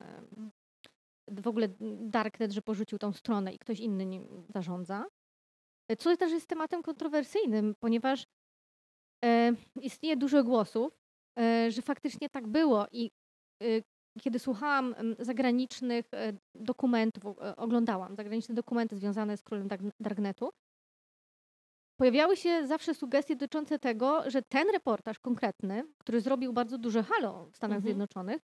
w 1.29 1.47
ogóle 1.47 1.69
Darknet, 2.01 2.53
że 2.53 2.62
porzucił 2.62 2.99
tą 2.99 3.12
stronę 3.12 3.53
i 3.53 3.59
ktoś 3.59 3.81
inny 3.81 4.07
nim 4.07 4.47
zarządza. 4.55 5.07
Co 5.99 6.17
też 6.17 6.33
jest 6.33 6.47
tematem 6.47 6.83
kontrowersyjnym, 6.83 7.75
ponieważ 7.81 8.27
e, 9.25 9.53
istnieje 9.81 10.17
dużo 10.17 10.45
głosów, 10.45 10.99
e, 11.39 11.71
że 11.71 11.83
faktycznie 11.83 12.29
tak 12.29 12.47
było 12.47 12.87
i 12.93 13.11
e, 13.62 13.67
kiedy 14.21 14.39
słuchałam 14.39 14.95
zagranicznych 15.19 16.07
e, 16.15 16.33
dokumentów, 16.55 17.39
e, 17.39 17.57
oglądałam 17.57 18.17
zagraniczne 18.17 18.55
dokumenty 18.55 18.97
związane 18.97 19.37
z 19.37 19.43
królem 19.43 19.69
Darknetu, 20.01 20.51
pojawiały 21.96 22.37
się 22.37 22.66
zawsze 22.66 22.94
sugestie 22.94 23.37
dotyczące 23.37 23.78
tego, 23.78 24.30
że 24.30 24.42
ten 24.42 24.70
reportaż 24.70 25.18
konkretny, 25.18 25.85
który 25.98 26.20
zrobił 26.20 26.52
bardzo 26.52 26.78
duże 26.78 27.02
halo 27.02 27.46
w 27.46 27.56
Stanach 27.56 27.76
mhm. 27.76 27.82
Zjednoczonych, 27.82 28.42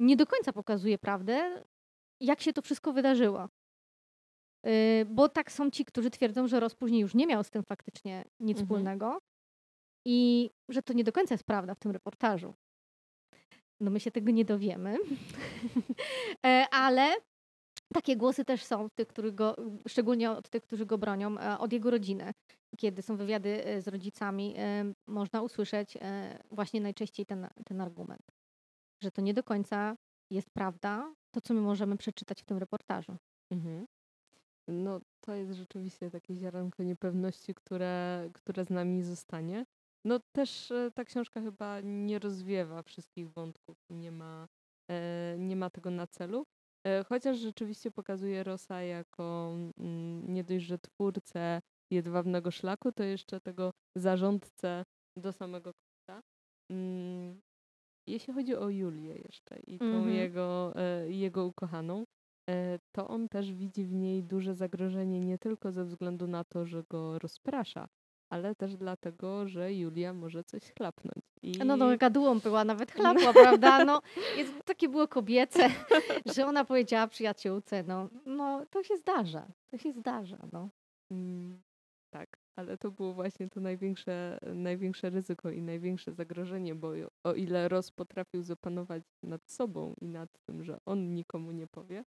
nie 0.00 0.16
do 0.16 0.26
końca 0.26 0.52
pokazuje 0.52 0.98
prawdę, 0.98 1.64
jak 2.20 2.40
się 2.40 2.52
to 2.52 2.62
wszystko 2.62 2.92
wydarzyło. 2.92 3.48
Y, 4.66 5.06
bo 5.10 5.28
tak 5.28 5.52
są 5.52 5.70
ci, 5.70 5.84
którzy 5.84 6.10
twierdzą, 6.10 6.48
że 6.48 6.60
Ross 6.60 6.74
później 6.74 7.00
już 7.00 7.14
nie 7.14 7.26
miał 7.26 7.44
z 7.44 7.50
tym 7.50 7.62
faktycznie 7.62 8.24
nic 8.40 8.58
mhm. 8.58 8.66
wspólnego 8.66 9.18
i 10.06 10.50
że 10.68 10.82
to 10.82 10.92
nie 10.92 11.04
do 11.04 11.12
końca 11.12 11.34
jest 11.34 11.44
prawda 11.44 11.74
w 11.74 11.78
tym 11.78 11.90
reportażu. 11.90 12.54
No 13.80 13.90
my 13.90 14.00
się 14.00 14.10
tego 14.10 14.30
nie 14.30 14.44
dowiemy, 14.44 14.96
e, 16.46 16.66
ale 16.70 17.14
takie 17.94 18.16
głosy 18.16 18.44
też 18.44 18.64
są, 18.64 18.90
tych, 18.90 19.08
którzy 19.08 19.32
go, 19.32 19.56
szczególnie 19.88 20.30
od 20.30 20.48
tych, 20.48 20.62
którzy 20.62 20.86
go 20.86 20.98
bronią, 20.98 21.38
e, 21.38 21.58
od 21.58 21.72
jego 21.72 21.90
rodziny. 21.90 22.32
Kiedy 22.76 23.02
są 23.02 23.16
wywiady 23.16 23.64
e, 23.64 23.82
z 23.82 23.88
rodzicami, 23.88 24.54
można 25.06 25.42
usłyszeć 25.42 25.98
właśnie 26.50 26.80
najczęściej 26.80 27.26
ten, 27.26 27.48
ten 27.64 27.80
argument, 27.80 28.22
że 29.02 29.10
to 29.10 29.22
nie 29.22 29.34
do 29.34 29.42
końca 29.42 29.96
jest 30.30 30.50
prawda, 30.50 31.14
to 31.30 31.40
co 31.40 31.54
my 31.54 31.60
możemy 31.60 31.96
przeczytać 31.96 32.42
w 32.42 32.44
tym 32.44 32.58
reportażu. 32.58 33.16
Mhm. 33.50 33.86
No, 34.68 35.00
to 35.20 35.34
jest 35.34 35.52
rzeczywiście 35.52 36.10
takie 36.10 36.36
ziarenko 36.36 36.82
niepewności, 36.82 37.54
które, 37.54 38.30
które 38.34 38.64
z 38.64 38.70
nami 38.70 39.02
zostanie. 39.02 39.64
No 40.04 40.20
też 40.32 40.70
e, 40.70 40.90
ta 40.94 41.04
książka 41.04 41.40
chyba 41.40 41.80
nie 41.80 42.18
rozwiewa 42.18 42.82
wszystkich 42.82 43.32
wątków, 43.32 43.76
nie 43.90 44.12
ma, 44.12 44.48
e, 44.90 45.36
nie 45.38 45.56
ma 45.56 45.70
tego 45.70 45.90
na 45.90 46.06
celu. 46.06 46.46
E, 46.86 47.04
chociaż 47.04 47.38
rzeczywiście 47.38 47.90
pokazuje 47.90 48.44
Rosa 48.44 48.82
jako 48.82 49.56
mm, 49.78 50.34
nie 50.34 50.44
dość, 50.44 50.64
że 50.64 50.78
twórcę 50.78 51.60
jedwabnego 51.90 52.50
szlaku, 52.50 52.92
to 52.92 53.02
jeszcze 53.02 53.40
tego 53.40 53.70
zarządcę 53.96 54.84
do 55.16 55.32
samego 55.32 55.72
końca. 55.72 56.22
Mm, 56.70 57.40
jeśli 58.06 58.34
chodzi 58.34 58.56
o 58.56 58.68
Julię 58.68 59.14
jeszcze 59.14 59.58
i 59.66 59.78
tą 59.78 59.84
mhm. 59.84 60.14
jego, 60.14 60.74
jego 61.08 61.46
ukochaną, 61.46 62.04
to 62.92 63.08
on 63.08 63.28
też 63.28 63.52
widzi 63.52 63.84
w 63.84 63.92
niej 63.92 64.24
duże 64.24 64.54
zagrożenie 64.54 65.20
nie 65.20 65.38
tylko 65.38 65.72
ze 65.72 65.84
względu 65.84 66.26
na 66.26 66.44
to, 66.44 66.66
że 66.66 66.82
go 66.90 67.18
rozprasza, 67.18 67.88
ale 68.30 68.54
też 68.54 68.76
dlatego, 68.76 69.48
że 69.48 69.74
Julia 69.74 70.12
może 70.14 70.44
coś 70.44 70.62
chlapnąć. 70.78 71.24
I... 71.42 71.58
No, 71.58 71.76
no, 71.76 71.96
gadułą 71.98 72.38
była, 72.40 72.64
nawet 72.64 72.92
chlapła, 72.96 73.32
prawda? 73.32 73.84
No, 73.84 74.02
jest, 74.36 74.64
takie 74.64 74.88
było 74.88 75.08
kobiece, 75.08 75.68
że 76.36 76.46
ona 76.46 76.64
powiedziała 76.64 77.06
przyjaciółce, 77.06 77.82
no, 77.82 78.08
no, 78.26 78.66
to 78.70 78.82
się 78.82 78.96
zdarza, 78.96 79.46
to 79.70 79.78
się 79.78 79.92
zdarza, 79.92 80.38
no. 80.52 80.68
Mm, 81.10 81.62
tak, 82.10 82.38
ale 82.56 82.78
to 82.78 82.90
było 82.90 83.14
właśnie 83.14 83.48
to 83.48 83.60
największe, 83.60 84.38
największe 84.54 85.10
ryzyko 85.10 85.50
i 85.50 85.62
największe 85.62 86.12
zagrożenie, 86.12 86.74
bo 86.74 86.92
o 87.24 87.34
ile 87.34 87.68
Ross 87.68 87.90
potrafił 87.90 88.42
zapanować 88.42 89.02
nad 89.22 89.50
sobą 89.50 89.94
i 90.00 90.08
nad 90.08 90.30
tym, 90.46 90.64
że 90.64 90.78
on 90.86 91.14
nikomu 91.14 91.52
nie 91.52 91.66
powie, 91.66 92.04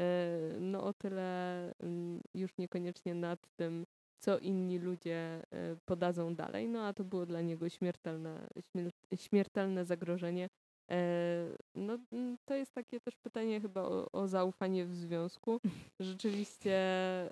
e, 0.00 0.38
no 0.60 0.84
o 0.84 0.92
tyle 0.92 1.72
mm, 1.80 2.20
już 2.34 2.58
niekoniecznie 2.58 3.14
nad 3.14 3.40
tym, 3.56 3.86
co 4.18 4.38
inni 4.38 4.78
ludzie 4.78 5.42
e, 5.50 5.76
podadzą 5.84 6.34
dalej. 6.34 6.68
No 6.68 6.86
a 6.86 6.92
to 6.92 7.04
było 7.04 7.26
dla 7.26 7.40
niego 7.40 7.68
śmiertelne, 7.68 8.48
śmiertelne 9.14 9.84
zagrożenie. 9.84 10.48
E, 10.90 11.56
no, 11.74 11.98
to 12.44 12.54
jest 12.54 12.72
takie 12.74 13.00
też 13.00 13.16
pytanie 13.16 13.60
chyba 13.60 13.82
o, 13.82 14.12
o 14.12 14.28
zaufanie 14.28 14.86
w 14.86 14.94
związku. 14.94 15.60
Rzeczywiście 16.00 16.74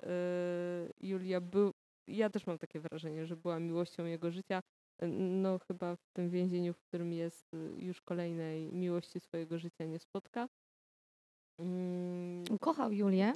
e, 0.03 0.89
Julia 1.01 1.41
był, 1.41 1.71
ja 2.07 2.29
też 2.29 2.47
mam 2.47 2.57
takie 2.57 2.79
wrażenie, 2.79 3.25
że 3.25 3.35
była 3.35 3.59
miłością 3.59 4.05
jego 4.05 4.31
życia. 4.31 4.61
No 5.17 5.59
chyba 5.67 5.95
w 5.95 6.11
tym 6.13 6.29
więzieniu, 6.29 6.73
w 6.73 6.79
którym 6.79 7.13
jest 7.13 7.51
już 7.77 8.01
kolejnej 8.01 8.73
miłości 8.73 9.19
swojego 9.19 9.59
życia 9.59 9.85
nie 9.85 9.99
spotka. 9.99 10.47
Mm. 11.59 12.43
Kochał 12.59 12.91
Julię. 12.91 13.33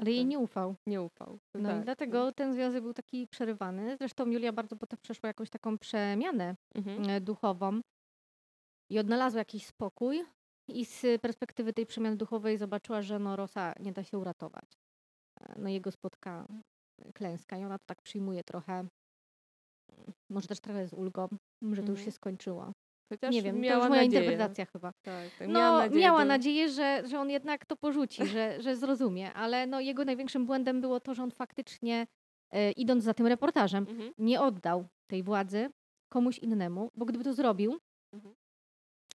Ale 0.00 0.10
jej 0.10 0.20
Tak. 0.20 0.28
nie 0.28 0.38
ufał. 0.38 0.74
Nie 0.86 1.02
ufał. 1.02 1.38
No 1.54 1.70
i 1.70 1.72
Tak. 1.74 1.84
dlatego 1.84 2.32
ten 2.32 2.52
związek 2.54 2.82
był 2.82 2.94
taki 2.94 3.28
przerywany. 3.28 3.96
Zresztą 3.98 4.26
Julia 4.26 4.52
bardzo 4.52 4.76
potem 4.76 4.98
przeszła 5.02 5.26
jakąś 5.26 5.50
taką 5.50 5.78
przemianę 5.78 6.54
Mhm. 6.74 7.10
e, 7.10 7.20
duchową 7.20 7.80
i 8.90 8.98
odnalazła 8.98 9.38
jakiś 9.38 9.66
spokój. 9.66 10.24
I 10.68 10.84
z 10.84 11.02
perspektywy 11.22 11.72
tej 11.72 11.86
przemiany 11.86 12.16
duchowej 12.16 12.58
zobaczyła, 12.58 13.02
że 13.02 13.18
no 13.18 13.36
Rosa 13.36 13.74
nie 13.80 13.92
da 13.92 14.04
się 14.04 14.18
uratować. 14.18 14.72
E, 15.40 15.54
No 15.58 15.68
jego 15.68 15.90
spotka 15.92 16.46
klęska 17.14 17.58
i 17.58 17.64
ona 17.64 17.78
to 17.78 17.84
tak 17.86 18.02
przyjmuje 18.02 18.44
trochę, 18.44 18.86
może 20.30 20.48
też 20.48 20.60
trochę 20.60 20.88
z 20.88 20.92
ulgą, 20.92 21.28
że 21.62 21.82
to 21.82 21.90
już 21.90 22.00
Mhm. 22.00 22.04
się 22.04 22.10
skończyło. 22.12 22.72
Chociaż 23.08 23.34
Nie 23.34 23.42
wiem, 23.42 23.56
to 23.56 23.60
miała 23.62 23.76
już 23.84 23.88
moja 23.90 24.02
nadzieję. 24.02 24.22
interpretacja 24.22 24.64
chyba. 24.66 24.92
Tak, 25.02 25.30
tak. 25.38 25.48
No, 25.48 25.60
miała 25.60 25.78
nadzieję, 25.78 26.00
miała 26.02 26.18
to- 26.20 26.24
nadzieję, 26.24 26.68
że, 26.68 27.02
że 27.06 27.20
on 27.20 27.30
jednak 27.30 27.66
to 27.66 27.76
porzuci, 27.76 28.22
że, 28.38 28.62
że 28.62 28.76
zrozumie, 28.76 29.32
ale 29.32 29.66
no, 29.66 29.80
jego 29.80 30.04
największym 30.04 30.46
błędem 30.46 30.80
było 30.80 31.00
to, 31.00 31.14
że 31.14 31.22
on 31.22 31.30
faktycznie, 31.30 32.06
e, 32.52 32.72
idąc 32.72 33.04
za 33.04 33.14
tym 33.14 33.26
reportażem, 33.26 33.86
Mhm. 33.90 34.12
nie 34.18 34.40
oddał 34.40 34.86
tej 35.10 35.22
władzy 35.22 35.70
komuś 36.12 36.38
innemu, 36.38 36.90
bo 36.94 37.04
gdyby 37.04 37.24
to 37.24 37.34
zrobił, 37.34 37.78
Mhm. 38.14 38.34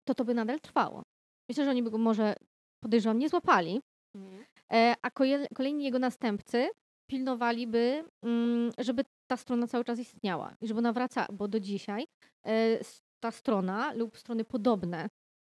to 0.04 0.14
to 0.14 0.24
by 0.24 0.34
nadal 0.34 0.60
trwało. 0.60 1.02
Myślę, 1.48 1.64
że 1.64 1.70
oni 1.70 1.82
by 1.82 1.90
go 1.90 1.98
może, 1.98 2.34
podejrzewam, 2.82 3.18
nie 3.18 3.28
złapali, 3.28 3.80
Mhm. 4.16 4.44
e, 4.72 4.94
a 5.02 5.10
koje- 5.10 5.46
kolejni 5.54 5.84
jego 5.84 5.98
następcy 5.98 6.68
pilnowaliby, 7.10 8.04
mm, 8.24 8.70
żeby 8.78 9.04
ta 9.30 9.36
strona 9.36 9.66
cały 9.66 9.84
czas 9.84 9.98
istniała 9.98 10.54
i 10.60 10.66
żeby 10.68 10.78
ona 10.78 10.92
wracała, 10.92 11.26
bo 11.32 11.48
do 11.48 11.60
dzisiaj 11.60 12.06
e, 12.46 12.78
ta 13.24 13.30
strona 13.30 13.92
lub 13.92 14.18
strony 14.18 14.44
podobne 14.44 15.08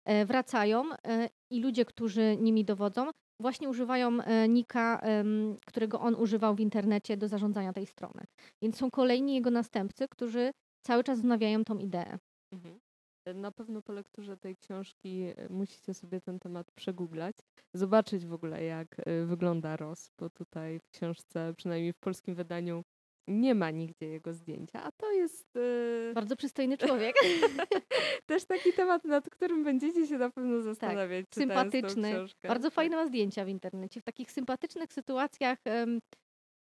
e, 0.05 0.27
wracają 0.27 0.85
e, 0.93 1.29
i 1.51 1.61
ludzie, 1.61 1.85
którzy 1.85 2.37
nimi 2.41 2.65
dowodzą, 2.65 3.11
właśnie 3.41 3.69
używają 3.69 4.21
e, 4.21 4.49
nika, 4.49 5.03
którego 5.67 6.01
on 6.01 6.15
używał 6.15 6.55
w 6.55 6.61
internecie 6.61 7.17
do 7.17 7.29
zarządzania 7.29 7.73
tej 7.73 7.87
strony. 7.87 8.25
Więc 8.63 8.77
są 8.77 8.91
kolejni 8.91 9.35
jego 9.35 9.51
następcy, 9.51 10.09
którzy 10.09 10.51
cały 10.87 11.05
czas 11.05 11.19
wznawiają 11.19 11.65
tą 11.65 11.79
ideę. 11.79 12.19
Mhm. 12.53 12.79
Na 13.35 13.53
pewno 13.53 13.83
po 13.83 13.93
lekturze 13.93 14.37
tej 14.37 14.57
książki 14.57 15.25
musicie 15.51 15.95
sobie 15.95 16.21
ten 16.21 16.39
temat 16.39 16.67
przegooglać, 16.71 17.37
zobaczyć 17.75 18.27
w 18.27 18.33
ogóle 18.33 18.65
jak 18.65 18.97
wygląda 19.27 19.77
Ross, 19.77 20.11
bo 20.19 20.31
tutaj 20.31 20.79
w 20.79 20.91
książce, 20.91 21.55
przynajmniej 21.57 21.93
w 21.93 21.99
polskim 21.99 22.35
wydaniu, 22.35 22.85
nie 23.29 23.55
ma 23.55 23.71
nigdzie 23.71 24.07
jego 24.07 24.33
zdjęcia, 24.33 24.83
a 24.83 24.93
to 24.93 25.13
jest 25.13 25.57
e, 26.11 26.15
Bardzo 26.15 26.37
przystojny 26.37 26.79
człowiek. 26.89 27.17
też 28.27 28.45
taki 28.45 28.73
temat, 28.73 29.05
nad 29.05 29.31
którym 29.31 29.65
będziecie 29.65 30.07
się 30.07 30.19
na 30.19 30.31
pewno 30.31 30.61
zastanawiać. 30.63 31.27
tą 31.31 31.41
sympatyczny. 31.41 32.15
Bardzo 32.43 32.69
Tak. 32.69 32.75
fajne 32.75 32.97
ma 32.97 33.07
zdjęcia 33.07 33.45
w 33.45 33.49
internecie, 33.49 34.01
w 34.01 34.05
takich 34.05 34.33
sympatycznych 34.33 34.93
sytuacjach 34.93 35.59
em, 35.65 36.01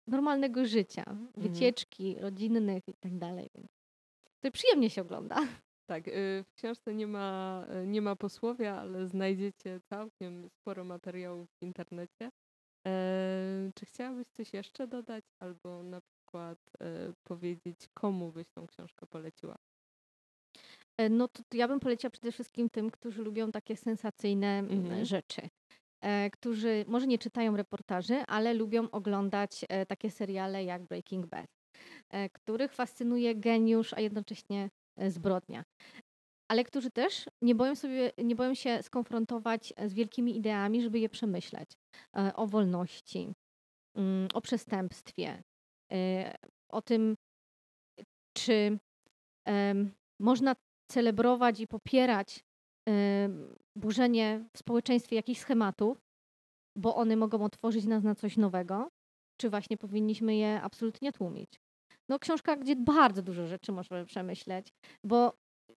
normalnego 0.06 0.66
życia, 0.66 1.04
Mhm. 1.08 1.30
wycieczki 1.36 2.16
rodzinnych 2.20 2.88
i 2.88 2.94
tak 3.00 3.18
dalej. 3.18 3.50
To 4.40 4.50
przyjemnie 4.50 4.90
się 4.90 5.02
ogląda. 5.02 5.36
Tak, 5.86 6.08
y, 6.08 6.44
w 6.48 6.54
książce 6.54 6.94
nie 6.94 7.06
ma, 7.06 7.66
y, 7.82 7.86
nie 7.86 8.02
ma 8.02 8.16
posłowia, 8.16 8.76
ale 8.80 9.06
znajdziecie 9.06 9.80
całkiem 9.80 10.48
sporo 10.50 10.84
materiałów 10.84 11.48
w 11.50 11.62
internecie. 11.64 12.30
E, 12.86 13.70
czy 13.74 13.86
chciałabyś 13.86 14.26
coś 14.28 14.52
jeszcze 14.52 14.86
dodać, 14.86 15.24
albo 15.42 15.82
na 15.82 16.00
przykład 16.28 16.58
e, 16.80 17.12
powiedzieć, 17.24 17.88
komu 17.94 18.32
byś 18.32 18.46
tą 18.50 18.66
książkę 18.66 19.06
poleciła? 19.06 19.56
E, 20.98 21.08
No 21.08 21.28
to, 21.28 21.42
to 21.48 21.56
ja 21.56 21.68
bym 21.68 21.80
poleciła 21.80 22.10
przede 22.10 22.32
wszystkim 22.32 22.70
tym, 22.70 22.90
którzy 22.90 23.22
lubią 23.22 23.52
takie 23.52 23.76
sensacyjne 23.76 24.58
Mhm. 24.58 25.04
rzeczy. 25.04 25.42
E, 26.04 26.30
którzy 26.30 26.84
może 26.88 27.06
nie 27.06 27.18
czytają 27.18 27.56
reportaży, 27.56 28.14
ale 28.26 28.54
lubią 28.54 28.90
oglądać 28.90 29.64
e, 29.68 29.86
takie 29.86 30.10
seriale 30.10 30.64
jak 30.64 30.82
Breaking 30.82 31.26
Bad, 31.26 31.46
których 32.32 32.72
fascynuje 32.72 33.34
geniusz, 33.34 33.94
a 33.94 34.00
jednocześnie 34.00 34.68
zbrodnia. 35.06 35.62
Ale 36.50 36.64
którzy 36.64 36.90
też 36.90 37.24
nie 37.42 37.54
boją, 37.54 37.74
sobie, 37.74 38.12
nie 38.18 38.36
boją 38.36 38.54
się 38.54 38.82
skonfrontować 38.82 39.72
z 39.86 39.94
wielkimi 39.94 40.36
ideami, 40.36 40.82
żeby 40.82 40.98
je 40.98 41.08
przemyśleć. 41.08 41.70
O 42.34 42.46
wolności, 42.46 43.32
mm, 43.96 44.28
o 44.34 44.40
przestępstwie, 44.40 45.42
o 46.68 46.82
tym, 46.82 47.16
czy 48.36 48.78
można 50.20 50.56
celebrować 50.90 51.60
i 51.60 51.66
popierać 51.66 52.44
burzenie 53.76 54.44
w 54.54 54.58
społeczeństwie 54.58 55.16
jakichś 55.16 55.40
schematów, 55.40 55.98
bo 56.76 56.96
one 56.96 57.16
mogą 57.16 57.44
otworzyć 57.44 57.84
nas 57.84 58.02
na 58.02 58.14
coś 58.14 58.36
nowego, 58.36 58.88
czy 59.40 59.50
właśnie 59.50 59.76
powinniśmy 59.76 60.36
je 60.36 60.62
absolutnie 60.62 61.12
tłumić. 61.12 61.60
No 62.08 62.18
książka, 62.18 62.56
gdzie 62.56 62.76
bardzo 62.76 63.22
dużo 63.22 63.46
rzeczy 63.46 63.72
możemy 63.72 64.04
przemyśleć, 64.04 64.72
bo 65.04 65.32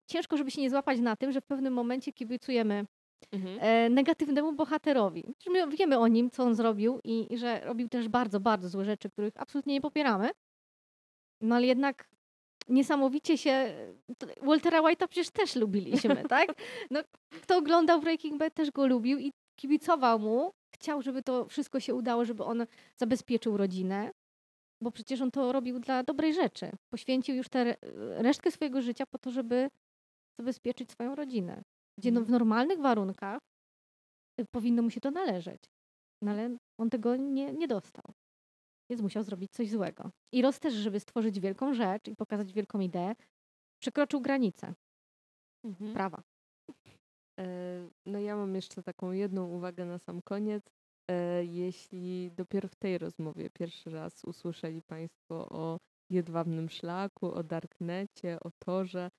ciężko, 0.10 0.38
żeby 0.38 0.52
się 0.52 0.62
nie 0.62 0.70
złapać 0.70 1.00
na 1.00 1.16
tym, 1.16 1.32
że 1.32 1.42
w 1.42 1.46
pewnym 1.46 1.74
momencie 1.74 2.14
kibicujemy 2.14 2.86
Mhm. 3.32 3.60
e, 3.62 3.90
negatywnemu 3.90 4.54
bohaterowi. 4.54 5.24
My 5.48 5.68
wiemy 5.68 6.00
o 6.00 6.08
nim, 6.08 6.30
co 6.30 6.44
on 6.44 6.56
zrobił 6.56 7.00
i, 7.04 7.34
i 7.34 7.38
że 7.38 7.60
robił 7.60 7.90
też 7.90 8.08
bardzo, 8.08 8.40
bardzo 8.40 8.70
złe 8.70 8.86
rzeczy, 8.86 9.10
których 9.10 9.34
absolutnie 9.36 9.74
nie 9.74 9.82
popieramy. 9.82 10.30
No 11.42 11.56
ale 11.56 11.68
jednak 11.68 12.10
niesamowicie 12.68 13.38
się... 13.38 13.74
Waltera 14.42 14.82
White'a 14.82 15.08
przecież 15.08 15.30
też 15.30 15.56
lubiliśmy, 15.56 16.24
tak? 16.30 16.50
No, 16.92 17.00
kto 17.42 17.58
oglądał 17.58 18.02
Breaking 18.02 18.40
Bad 18.40 18.54
też 18.54 18.72
go 18.72 18.88
lubił 18.88 19.20
i 19.20 19.32
kibicował 19.56 20.20
mu. 20.20 20.52
Chciał, 20.76 21.02
żeby 21.02 21.24
to 21.24 21.46
wszystko 21.46 21.80
się 21.80 21.96
udało, 21.96 22.26
żeby 22.26 22.44
on 22.44 22.66
zabezpieczył 22.96 23.58
rodzinę. 23.58 24.12
Bo 24.82 24.92
przecież 24.92 25.22
on 25.22 25.32
to 25.32 25.52
robił 25.52 25.80
dla 25.80 26.04
dobrej 26.04 26.34
rzeczy. 26.34 26.72
Poświęcił 26.90 27.36
już 27.36 27.50
tę 27.50 27.60
re- 27.60 27.78
resztkę 28.22 28.52
swojego 28.52 28.82
życia 28.82 29.06
po 29.06 29.18
to, 29.18 29.32
żeby 29.32 29.70
zabezpieczyć 30.40 30.92
swoją 30.92 31.16
rodzinę 31.16 31.64
gdzie 32.02 32.12
no 32.12 32.22
w 32.22 32.30
normalnych 32.30 32.80
warunkach 32.80 33.40
y, 34.40 34.46
powinno 34.56 34.82
mu 34.82 34.90
się 34.90 35.02
to 35.02 35.12
należeć. 35.12 35.64
No 36.24 36.32
ale 36.32 36.58
on 36.80 36.90
tego 36.90 37.16
nie, 37.16 37.54
nie 37.54 37.68
dostał. 37.68 38.04
Więc 38.90 39.02
musiał 39.02 39.24
zrobić 39.24 39.52
coś 39.52 39.70
złego. 39.70 40.12
I 40.34 40.42
Ross 40.42 40.60
też, 40.60 40.74
żeby 40.74 41.00
stworzyć 41.00 41.40
wielką 41.40 41.74
rzecz 41.74 42.08
i 42.08 42.16
pokazać 42.16 42.54
wielką 42.54 42.80
ideę, 42.80 43.16
przekroczył 43.82 44.22
granicę 44.22 44.74
Mhm. 45.66 45.94
prawa. 45.94 46.22
E, 47.40 47.44
No 48.06 48.20
ja 48.20 48.36
mam 48.36 48.56
jeszcze 48.56 48.84
taką 48.84 49.12
jedną 49.12 49.48
uwagę 49.48 49.86
na 49.86 50.00
sam 50.00 50.22
koniec. 50.22 50.64
E, 51.12 51.46
Jeśli 51.46 52.32
dopiero 52.32 52.70
w 52.70 52.76
tej 52.76 52.98
rozmowie 52.98 53.50
pierwszy 53.50 53.90
raz 53.90 54.24
usłyszeli 54.24 54.82
Państwo 54.82 55.50
o 55.50 55.78
jedwabnym 56.10 56.70
szlaku, 56.70 57.32
o 57.34 57.44
darknecie, 57.44 58.38
o 58.44 58.50
torze, 58.66 59.10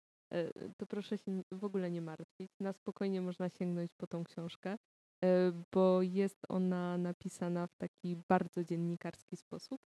to 0.76 0.86
proszę 0.86 1.18
się 1.18 1.42
w 1.52 1.64
ogóle 1.64 1.90
nie 1.90 2.02
martwić. 2.02 2.50
Na 2.60 2.72
spokojnie 2.72 3.20
można 3.22 3.48
sięgnąć 3.48 3.90
po 3.94 4.06
tą 4.06 4.24
książkę, 4.24 4.76
e, 5.24 5.52
bo 5.72 6.02
jest 6.02 6.38
ona 6.48 6.98
napisana 6.98 7.66
w 7.66 7.76
taki 7.76 8.16
bardzo 8.28 8.64
dziennikarski 8.64 9.36
sposób, 9.36 9.80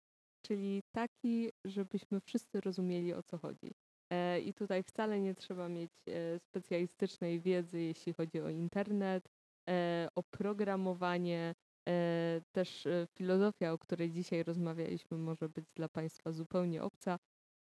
czyli 0.47 0.82
taki, 0.95 1.51
żebyśmy 1.64 2.20
wszyscy 2.20 2.61
rozumieli 2.61 3.14
o 3.14 3.22
co 3.22 3.38
chodzi. 3.38 3.72
E, 4.12 4.40
I 4.40 4.55
tutaj 4.55 4.82
wcale 4.82 5.20
nie 5.20 5.34
trzeba 5.34 5.68
mieć 5.68 5.92
e, 6.09 6.38
specjalistycznej 6.38 7.40
wiedzy, 7.40 7.80
jeśli 7.80 8.12
chodzi 8.12 8.40
o 8.40 8.49
internet, 8.51 9.28
e, 9.70 10.09
o 10.16 10.22
programowanie. 10.22 11.55
e, 11.88 12.40
Też 12.53 12.86
e, 12.86 13.07
filozofia, 13.18 13.72
o 13.72 13.78
której 13.78 14.11
dzisiaj 14.11 14.42
rozmawialiśmy, 14.42 15.18
może 15.18 15.49
być 15.49 15.64
dla 15.76 15.88
Państwa 15.88 16.32
zupełnie 16.32 16.82
obca, 16.82 17.18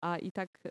a 0.05 0.19
i 0.19 0.33
tak 0.33 0.59
e, 0.67 0.71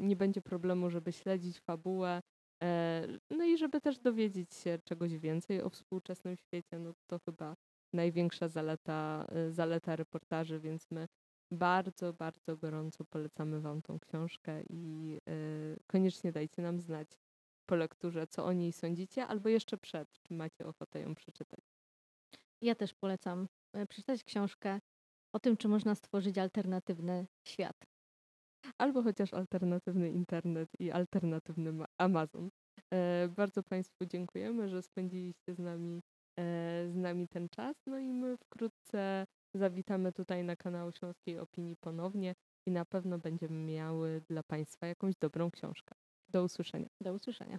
nie 0.00 0.16
będzie 0.16 0.42
problemu, 0.42 0.90
żeby 0.90 1.12
śledzić 1.12 1.60
fabułę. 1.60 2.20
e, 2.62 3.06
No 3.30 3.44
i 3.44 3.58
żeby 3.58 3.80
też 3.80 3.98
dowiedzieć 3.98 4.54
się 4.54 4.78
czegoś 4.84 5.18
więcej 5.18 5.62
o 5.62 5.70
współczesnym 5.70 6.36
świecie. 6.36 6.78
No 6.78 6.92
to 7.10 7.18
chyba 7.18 7.54
największa 7.94 8.48
zaleta, 8.48 9.26
e, 9.28 9.50
zaleta 9.52 9.96
reportaży, 9.96 10.60
więc 10.60 10.86
my 10.90 11.06
bardzo, 11.52 12.12
bardzo 12.12 12.56
gorąco 12.56 13.04
polecamy 13.04 13.60
Wam 13.60 13.82
tą 13.82 13.98
książkę 13.98 14.62
i 14.70 15.18
koniecznie 15.86 16.32
dajcie 16.32 16.62
nam 16.62 16.80
znać 16.80 17.08
po 17.68 17.76
lekturze, 17.76 18.26
co 18.26 18.44
o 18.44 18.52
niej 18.52 18.72
sądzicie, 18.72 19.26
albo 19.26 19.48
jeszcze 19.48 19.78
przed, 19.78 20.08
czy 20.22 20.34
macie 20.34 20.66
ochotę 20.66 21.00
ją 21.00 21.14
przeczytać. 21.14 21.60
Ja 22.62 22.74
też 22.74 22.94
polecam 22.94 23.48
przeczytać 23.88 24.24
książkę 24.24 24.80
o 25.32 25.40
tym, 25.40 25.56
czy 25.56 25.68
można 25.68 25.94
stworzyć 25.94 26.38
alternatywny 26.38 27.26
świat. 27.48 27.97
Albo 28.78 29.02
chociaż 29.02 29.34
alternatywny 29.34 30.10
internet 30.10 30.68
i 30.78 30.90
alternatywny 30.90 31.72
ma- 31.72 31.86
Amazon. 31.98 32.50
E, 32.94 33.28
bardzo 33.28 33.62
Państwu 33.62 34.06
dziękujemy, 34.06 34.68
że 34.68 34.82
spędziliście 34.82 35.54
z 35.54 35.58
nami, 35.58 36.02
e, 36.38 36.42
z 36.90 36.96
nami 36.96 37.28
ten 37.28 37.48
czas. 37.48 37.76
No 37.86 37.98
i 37.98 38.12
my 38.12 38.36
wkrótce 38.36 39.26
zawitamy 39.54 40.12
tutaj 40.12 40.44
na 40.44 40.56
kanał 40.56 40.92
Śląskiej 40.92 41.38
Opinii 41.38 41.76
ponownie 41.76 42.34
i 42.66 42.70
na 42.70 42.84
pewno 42.84 43.18
będziemy 43.18 43.64
miały 43.64 44.20
dla 44.28 44.42
Państwa 44.42 44.86
jakąś 44.86 45.14
dobrą 45.16 45.50
książkę. 45.50 45.94
Do 46.28 46.44
usłyszenia. 46.44 46.88
Do 47.00 47.14
usłyszenia. 47.14 47.58